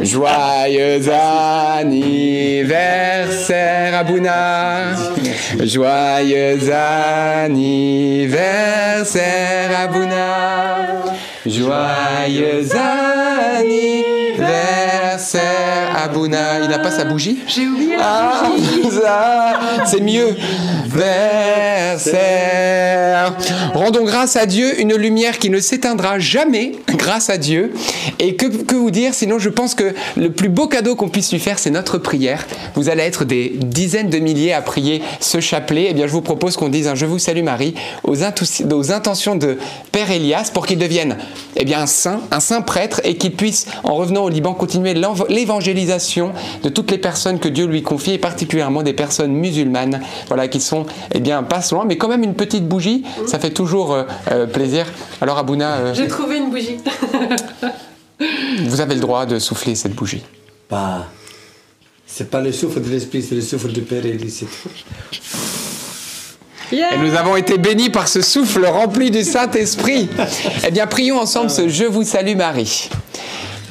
Joyeux 0.00 1.00
anniversaire 1.10 3.98
Abouna, 3.98 4.94
joyeux 5.64 6.60
anniversaire 7.42 9.80
Abouna, 9.80 11.02
joyeux 11.44 12.68
anniversaire 12.76 14.31
Abouna. 15.94 16.60
Il 16.62 16.68
n'a 16.68 16.78
pas 16.78 16.90
sa 16.90 17.04
bougie 17.04 17.38
J'ai 17.46 17.66
oublié 17.66 17.96
la 17.96 18.02
ah. 18.04 18.50
C'est 19.86 20.00
mieux. 20.00 20.34
Versaire. 20.86 22.42
Rendons 23.74 24.04
grâce 24.04 24.36
à 24.36 24.46
Dieu, 24.46 24.80
une 24.80 24.94
lumière 24.94 25.38
qui 25.38 25.50
ne 25.50 25.60
s'éteindra 25.60 26.18
jamais, 26.18 26.72
grâce 26.96 27.30
à 27.30 27.38
Dieu. 27.38 27.72
Et 28.18 28.36
que, 28.36 28.46
que 28.46 28.74
vous 28.74 28.90
dire, 28.90 29.14
sinon 29.14 29.38
je 29.38 29.48
pense 29.48 29.74
que 29.74 29.94
le 30.16 30.30
plus 30.30 30.48
beau 30.48 30.66
cadeau 30.66 30.96
qu'on 30.96 31.08
puisse 31.08 31.32
lui 31.32 31.38
faire, 31.38 31.58
c'est 31.58 31.70
notre 31.70 31.98
prière. 31.98 32.46
Vous 32.74 32.88
allez 32.88 33.02
être 33.02 33.24
des 33.24 33.52
dizaines 33.56 34.10
de 34.10 34.18
milliers 34.18 34.52
à 34.52 34.60
prier 34.62 35.02
ce 35.20 35.40
chapelet. 35.40 35.86
Eh 35.90 35.94
bien, 35.94 36.06
je 36.06 36.12
vous 36.12 36.20
propose 36.22 36.56
qu'on 36.56 36.68
dise 36.68 36.88
un 36.88 36.94
Je 36.94 37.06
vous 37.06 37.18
salue 37.18 37.42
Marie 37.42 37.74
aux, 38.04 38.16
aux 38.22 38.92
intentions 38.92 39.36
de 39.36 39.58
Père 39.92 40.10
Elias 40.10 40.50
pour 40.52 40.66
qu'il 40.66 40.78
devienne 40.78 41.16
eh 41.56 41.64
bien, 41.64 41.82
un 41.82 41.86
saint, 41.86 42.20
un 42.30 42.40
saint 42.40 42.62
prêtre 42.62 43.00
et 43.04 43.16
qu'il 43.16 43.32
puisse, 43.32 43.66
en 43.84 43.94
revenant 43.94 44.21
au 44.24 44.28
Liban, 44.28 44.54
continuer 44.54 44.94
l'évangélisation 44.94 45.42
évangélisation 45.42 46.32
de 46.62 46.68
toutes 46.68 46.90
les 46.90 46.98
personnes 46.98 47.38
que 47.38 47.48
Dieu 47.48 47.66
lui 47.66 47.82
confie, 47.82 48.12
et 48.12 48.18
particulièrement 48.18 48.82
des 48.82 48.92
personnes 48.92 49.32
musulmanes, 49.32 50.00
voilà, 50.28 50.48
qui 50.48 50.60
sont, 50.60 50.86
eh 51.12 51.20
bien, 51.20 51.42
pas 51.42 51.60
loin, 51.70 51.84
mais 51.84 51.96
quand 51.96 52.08
même 52.08 52.22
une 52.22 52.34
petite 52.34 52.66
bougie, 52.66 53.04
ça 53.26 53.38
fait 53.38 53.50
toujours 53.50 53.92
euh, 53.92 54.04
euh, 54.30 54.46
plaisir. 54.46 54.86
Alors, 55.20 55.38
Abouna. 55.38 55.94
J'ai 55.94 56.08
trouvé 56.08 56.38
une 56.38 56.50
bougie. 56.50 56.76
vous 58.66 58.80
avez 58.80 58.94
le 58.94 59.00
droit 59.00 59.26
de 59.26 59.38
souffler 59.38 59.74
cette 59.74 59.94
bougie. 59.94 60.22
Bah, 60.70 61.06
c'est 62.06 62.30
pas 62.30 62.40
le 62.40 62.52
souffle 62.52 62.80
de 62.80 62.88
l'esprit, 62.88 63.22
c'est 63.22 63.34
le 63.34 63.40
souffle 63.40 63.72
du 63.72 63.82
Père 63.82 64.04
et 64.04 64.12
du 64.12 64.30
et 66.72 66.98
nous 66.98 67.14
avons 67.14 67.36
été 67.36 67.58
bénis 67.58 67.90
par 67.90 68.08
ce 68.08 68.22
souffle 68.22 68.64
rempli 68.64 69.10
du 69.10 69.24
Saint-Esprit. 69.24 70.08
eh 70.66 70.70
bien, 70.70 70.86
prions 70.86 71.18
ensemble 71.18 71.50
ce 71.50 71.68
Je 71.68 71.84
vous 71.84 72.02
salue 72.02 72.36
Marie. 72.36 72.88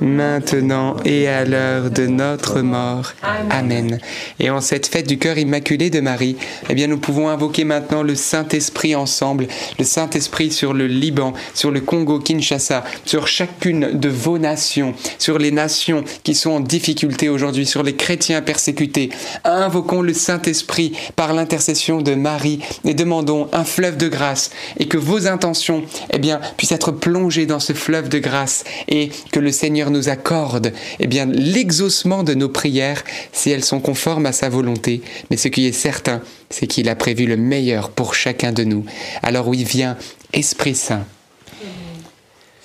maintenant 0.00 0.96
et 1.04 1.28
à 1.28 1.44
l'heure 1.44 1.90
de 1.90 2.06
notre 2.06 2.60
mort. 2.60 3.12
Amen. 3.50 3.98
Et 4.38 4.50
en 4.50 4.60
cette 4.60 4.86
fête 4.86 5.06
du 5.06 5.18
cœur 5.18 5.38
immaculé 5.38 5.90
de 5.90 6.00
Marie, 6.00 6.36
eh 6.68 6.74
bien, 6.74 6.86
nous 6.86 6.98
pouvons 6.98 7.28
invoquer 7.28 7.64
maintenant 7.64 8.02
le 8.02 8.14
Saint-Esprit 8.14 8.94
ensemble, 8.94 9.46
le 9.78 9.84
Saint-Esprit 9.84 10.50
sur 10.50 10.72
le 10.72 10.86
Liban, 10.86 11.32
sur 11.54 11.70
le 11.70 11.80
Congo-Kinshasa, 11.80 12.84
sur 13.04 13.26
chacune 13.26 13.98
de 13.98 14.08
vos 14.08 14.38
nations, 14.38 14.94
sur 15.18 15.38
les 15.38 15.50
nations 15.50 16.04
qui 16.22 16.34
sont 16.34 16.50
en 16.50 16.60
difficulté 16.60 17.28
aujourd'hui, 17.28 17.66
sur 17.66 17.82
les 17.82 17.96
chrétiens 17.96 18.42
persécutés. 18.42 19.10
Invoquons 19.44 20.02
le 20.02 20.12
Saint-Esprit 20.12 20.92
par 21.16 21.32
l'intercession 21.32 22.00
de 22.00 22.14
Marie 22.14 22.60
et 22.84 22.94
demandons 22.94 23.48
un 23.52 23.64
fleuve 23.64 23.96
de 23.96 24.08
grâce 24.08 24.50
et 24.78 24.86
que 24.86 24.98
vos 24.98 25.26
intentions, 25.26 25.84
eh 26.12 26.18
bien, 26.18 26.40
puissent 26.56 26.72
être 26.72 26.92
plongées 26.92 27.46
dans 27.46 27.60
ce 27.60 27.72
fleuve 27.72 28.08
de 28.08 28.18
grâce 28.18 28.64
et 28.88 29.10
que 29.32 29.40
le 29.40 29.52
Seigneur 29.52 29.85
nous 29.90 30.08
accorde 30.08 30.72
eh 30.98 31.06
bien, 31.06 31.26
l'exaucement 31.26 32.22
de 32.22 32.34
nos 32.34 32.48
prières 32.48 33.02
si 33.32 33.50
elles 33.50 33.64
sont 33.64 33.80
conformes 33.80 34.26
à 34.26 34.32
sa 34.32 34.48
volonté. 34.48 35.02
Mais 35.30 35.36
ce 35.36 35.48
qui 35.48 35.66
est 35.66 35.72
certain, 35.72 36.20
c'est 36.50 36.66
qu'il 36.66 36.88
a 36.88 36.94
prévu 36.94 37.26
le 37.26 37.36
meilleur 37.36 37.90
pour 37.90 38.14
chacun 38.14 38.52
de 38.52 38.64
nous. 38.64 38.84
Alors 39.22 39.48
oui, 39.48 39.64
viens, 39.64 39.96
Esprit 40.32 40.74
Saint. 40.74 41.04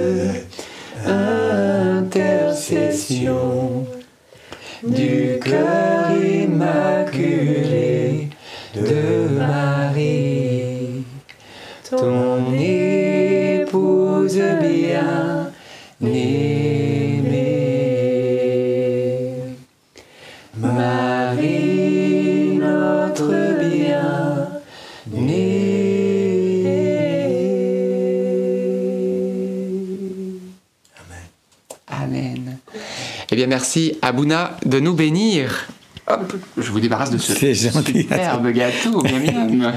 merci, 33.53 33.93
Abouna, 34.01 34.57
de 34.65 34.79
nous 34.79 34.95
bénir. 34.95 35.67
Hop, 36.07 36.33
je 36.57 36.71
vous 36.71 36.79
débarrasse 36.79 37.11
de 37.11 37.19
ce 37.19 37.33
superbe 37.53 38.47
gâteau, 38.51 39.03
miam, 39.03 39.71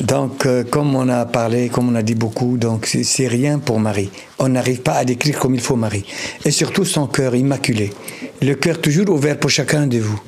Donc, 0.00 0.46
euh, 0.46 0.64
comme 0.64 0.96
on 0.96 1.08
a 1.08 1.24
parlé, 1.24 1.68
comme 1.68 1.90
on 1.90 1.94
a 1.94 2.02
dit 2.02 2.16
beaucoup, 2.16 2.56
donc 2.58 2.86
c'est 2.86 3.28
rien 3.28 3.60
pour 3.60 3.78
Marie. 3.78 4.10
On 4.40 4.48
n'arrive 4.48 4.82
pas 4.82 4.94
à 4.94 5.04
décrire 5.04 5.38
comme 5.38 5.54
il 5.54 5.60
faut 5.60 5.76
Marie. 5.76 6.04
Et 6.44 6.50
surtout 6.50 6.84
son 6.84 7.06
cœur 7.06 7.36
immaculé. 7.36 7.92
Le 8.42 8.54
cœur 8.54 8.80
toujours 8.80 9.10
ouvert 9.10 9.38
pour 9.38 9.50
chacun 9.50 9.86
de 9.86 9.98
vous. 9.98 10.20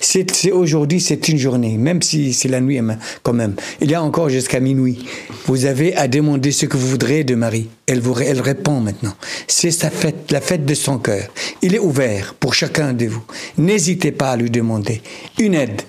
C'est 0.00 0.52
aujourd'hui, 0.52 1.00
c'est 1.00 1.28
une 1.28 1.38
journée, 1.38 1.76
même 1.76 2.02
si 2.02 2.32
c'est 2.32 2.48
la 2.48 2.60
nuit 2.60 2.80
quand 3.22 3.32
même. 3.32 3.54
Il 3.80 3.90
y 3.90 3.94
a 3.94 4.02
encore 4.02 4.28
jusqu'à 4.28 4.60
minuit. 4.60 5.04
Vous 5.46 5.64
avez 5.64 5.96
à 5.96 6.06
demander 6.06 6.52
ce 6.52 6.66
que 6.66 6.76
vous 6.76 6.86
voudrez 6.86 7.24
de 7.24 7.34
Marie. 7.34 7.68
Elle 7.86 8.00
vous, 8.00 8.14
elle 8.20 8.40
répond 8.40 8.80
maintenant. 8.80 9.14
C'est 9.48 9.70
sa 9.70 9.90
fête, 9.90 10.30
la 10.30 10.40
fête 10.40 10.64
de 10.64 10.74
son 10.74 10.98
cœur. 10.98 11.28
Il 11.62 11.74
est 11.74 11.80
ouvert 11.80 12.34
pour 12.34 12.54
chacun 12.54 12.92
de 12.92 13.06
vous. 13.06 13.24
N'hésitez 13.56 14.12
pas 14.12 14.32
à 14.32 14.36
lui 14.36 14.50
demander 14.50 15.02
une 15.38 15.54
aide, 15.54 15.82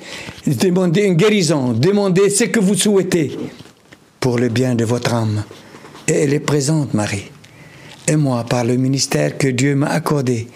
demandez 0.48 1.04
une 1.04 1.16
guérison, 1.16 1.74
demandez 1.74 2.30
ce 2.30 2.46
que 2.46 2.60
vous 2.60 2.76
souhaitez 2.76 3.38
pour 4.20 4.40
le 4.40 4.50
bien 4.50 4.76
de 4.76 4.86
votre 4.86 5.14
âme. 5.14 5.44
Et 6.08 6.14
elle 6.14 6.34
est 6.34 6.40
présente, 6.40 6.94
Marie. 6.94 7.30
Et 8.08 8.16
moi, 8.16 8.44
par 8.44 8.64
le 8.64 8.76
ministère 8.76 9.38
que 9.38 9.48
Dieu 9.48 9.76
m'a 9.76 9.90
accordé, 9.90 10.48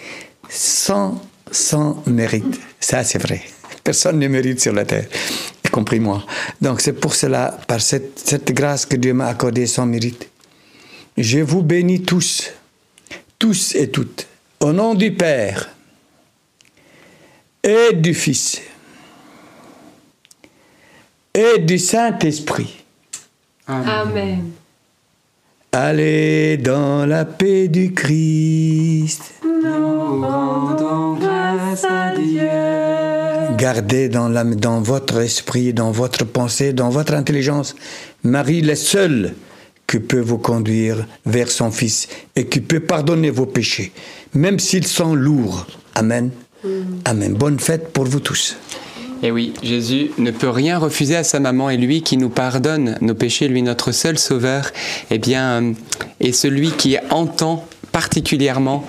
sans, 0.49 1.21
sans 1.55 2.03
mérite. 2.07 2.59
Ça, 2.79 3.03
c'est 3.03 3.19
vrai. 3.19 3.41
Personne 3.83 4.19
ne 4.19 4.27
mérite 4.27 4.59
sur 4.61 4.73
la 4.73 4.85
terre, 4.85 5.07
y 5.65 5.69
compris 5.69 5.99
moi. 5.99 6.23
Donc, 6.61 6.81
c'est 6.81 6.93
pour 6.93 7.15
cela, 7.15 7.57
par 7.67 7.81
cette, 7.81 8.19
cette 8.19 8.51
grâce 8.51 8.85
que 8.85 8.95
Dieu 8.95 9.13
m'a 9.13 9.27
accordée 9.27 9.67
sans 9.67 9.85
mérite, 9.85 10.29
je 11.17 11.39
vous 11.39 11.61
bénis 11.61 12.01
tous, 12.01 12.51
tous 13.37 13.75
et 13.75 13.89
toutes, 13.89 14.27
au 14.59 14.71
nom 14.71 14.95
du 14.95 15.13
Père 15.13 15.69
et 17.63 17.93
du 17.93 18.13
Fils 18.13 18.61
et 21.33 21.59
du 21.59 21.77
Saint-Esprit. 21.79 22.83
Amen. 23.67 24.51
Allez 25.71 26.57
dans 26.57 27.05
la 27.05 27.25
paix 27.25 27.67
du 27.67 27.93
Christ. 27.93 29.33
Nous 29.43 30.21
rendons 30.21 31.15
grâce 31.55 31.85
à 31.85 32.13
Dieu. 32.15 33.57
Gardez 33.57 34.09
dans, 34.09 34.29
la, 34.29 34.43
dans 34.43 34.81
votre 34.81 35.19
esprit, 35.19 35.73
dans 35.73 35.91
votre 35.91 36.25
pensée, 36.25 36.73
dans 36.73 36.89
votre 36.89 37.13
intelligence, 37.13 37.75
Marie 38.23 38.61
la 38.61 38.75
seule 38.75 39.33
qui 39.87 39.99
peut 39.99 40.19
vous 40.19 40.37
conduire 40.37 41.05
vers 41.25 41.51
son 41.51 41.71
Fils 41.71 42.07
et 42.35 42.47
qui 42.47 42.61
peut 42.61 42.79
pardonner 42.79 43.29
vos 43.29 43.45
péchés, 43.45 43.91
même 44.33 44.59
s'ils 44.59 44.87
sont 44.87 45.13
lourds. 45.13 45.67
Amen. 45.95 46.31
Amen. 47.05 47.33
Bonne 47.33 47.59
fête 47.59 47.91
pour 47.91 48.05
vous 48.05 48.21
tous. 48.21 48.55
Et 49.21 49.31
oui, 49.31 49.53
Jésus 49.61 50.11
ne 50.17 50.31
peut 50.31 50.49
rien 50.49 50.77
refuser 50.77 51.15
à 51.15 51.23
sa 51.23 51.39
maman 51.39 51.69
et 51.69 51.77
lui 51.77 52.01
qui 52.01 52.17
nous 52.17 52.29
pardonne 52.29 52.97
nos 53.01 53.15
péchés, 53.15 53.47
lui 53.47 53.61
notre 53.61 53.91
seul 53.91 54.17
sauveur, 54.17 54.71
eh 55.11 55.17
bien, 55.17 55.73
est 56.19 56.33
celui 56.33 56.71
qui 56.71 56.97
entend 57.09 57.65
particulièrement 57.93 58.85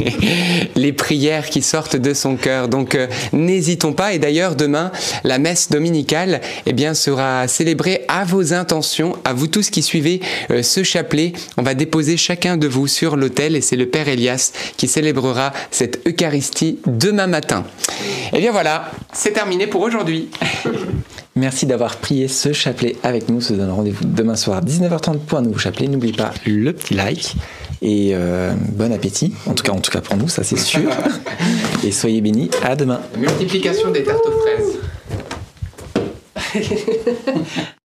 les 0.74 0.92
prières 0.92 1.48
qui 1.48 1.62
sortent 1.62 1.96
de 1.96 2.14
son 2.14 2.36
cœur. 2.36 2.66
Donc 2.66 2.96
euh, 2.96 3.06
n'hésitons 3.32 3.92
pas. 3.92 4.14
Et 4.14 4.18
d'ailleurs, 4.18 4.56
demain, 4.56 4.90
la 5.22 5.38
messe 5.38 5.70
dominicale 5.70 6.40
eh 6.66 6.72
bien, 6.72 6.94
sera 6.94 7.46
célébrée 7.46 8.04
à 8.08 8.24
vos 8.24 8.54
intentions, 8.54 9.16
à 9.24 9.34
vous 9.34 9.46
tous 9.46 9.70
qui 9.70 9.82
suivez 9.82 10.20
euh, 10.50 10.62
ce 10.62 10.82
chapelet. 10.82 11.34
On 11.56 11.62
va 11.62 11.74
déposer 11.74 12.16
chacun 12.16 12.56
de 12.56 12.66
vous 12.66 12.88
sur 12.88 13.16
l'autel 13.16 13.54
et 13.54 13.60
c'est 13.60 13.76
le 13.76 13.86
Père 13.86 14.08
Elias 14.08 14.52
qui 14.76 14.88
célébrera 14.88 15.52
cette 15.70 16.00
Eucharistie 16.08 16.78
demain 16.86 17.26
matin. 17.26 17.64
Et 18.32 18.38
eh 18.38 18.40
bien 18.40 18.50
voilà, 18.50 18.90
c'est 19.12 19.32
terminé 19.32 19.66
pour 19.66 19.82
aujourd'hui. 19.82 20.30
Merci 21.36 21.66
d'avoir 21.66 21.96
prié 21.96 22.28
ce 22.28 22.52
chapelet 22.52 22.96
avec 23.02 23.28
nous. 23.28 23.36
On 23.36 23.40
se 23.40 23.52
donne 23.52 23.70
rendez-vous 23.70 24.04
demain 24.04 24.36
soir 24.36 24.62
19h30 24.64 25.18
pour 25.18 25.38
un 25.38 25.42
nouveau 25.42 25.58
chapelet. 25.58 25.88
N'oubliez 25.88 26.14
pas 26.14 26.32
le 26.46 26.72
petit 26.72 26.94
like 26.94 27.36
et 27.82 28.12
euh, 28.14 28.52
bon 28.72 28.92
appétit. 28.92 29.34
En 29.46 29.54
tout 29.54 29.64
cas, 29.64 29.72
en 29.72 29.80
tout 29.80 29.90
cas 29.90 30.00
pour 30.00 30.16
nous, 30.16 30.28
ça 30.28 30.42
c'est 30.44 30.58
sûr. 30.72 30.90
et 31.84 31.90
soyez 31.92 32.20
bénis. 32.20 32.50
À 32.62 32.76
demain. 32.76 33.00
Multiplication 33.18 33.90
des 33.90 34.04
tartes 34.04 34.24
aux 34.26 34.38
fraises. 34.40 34.78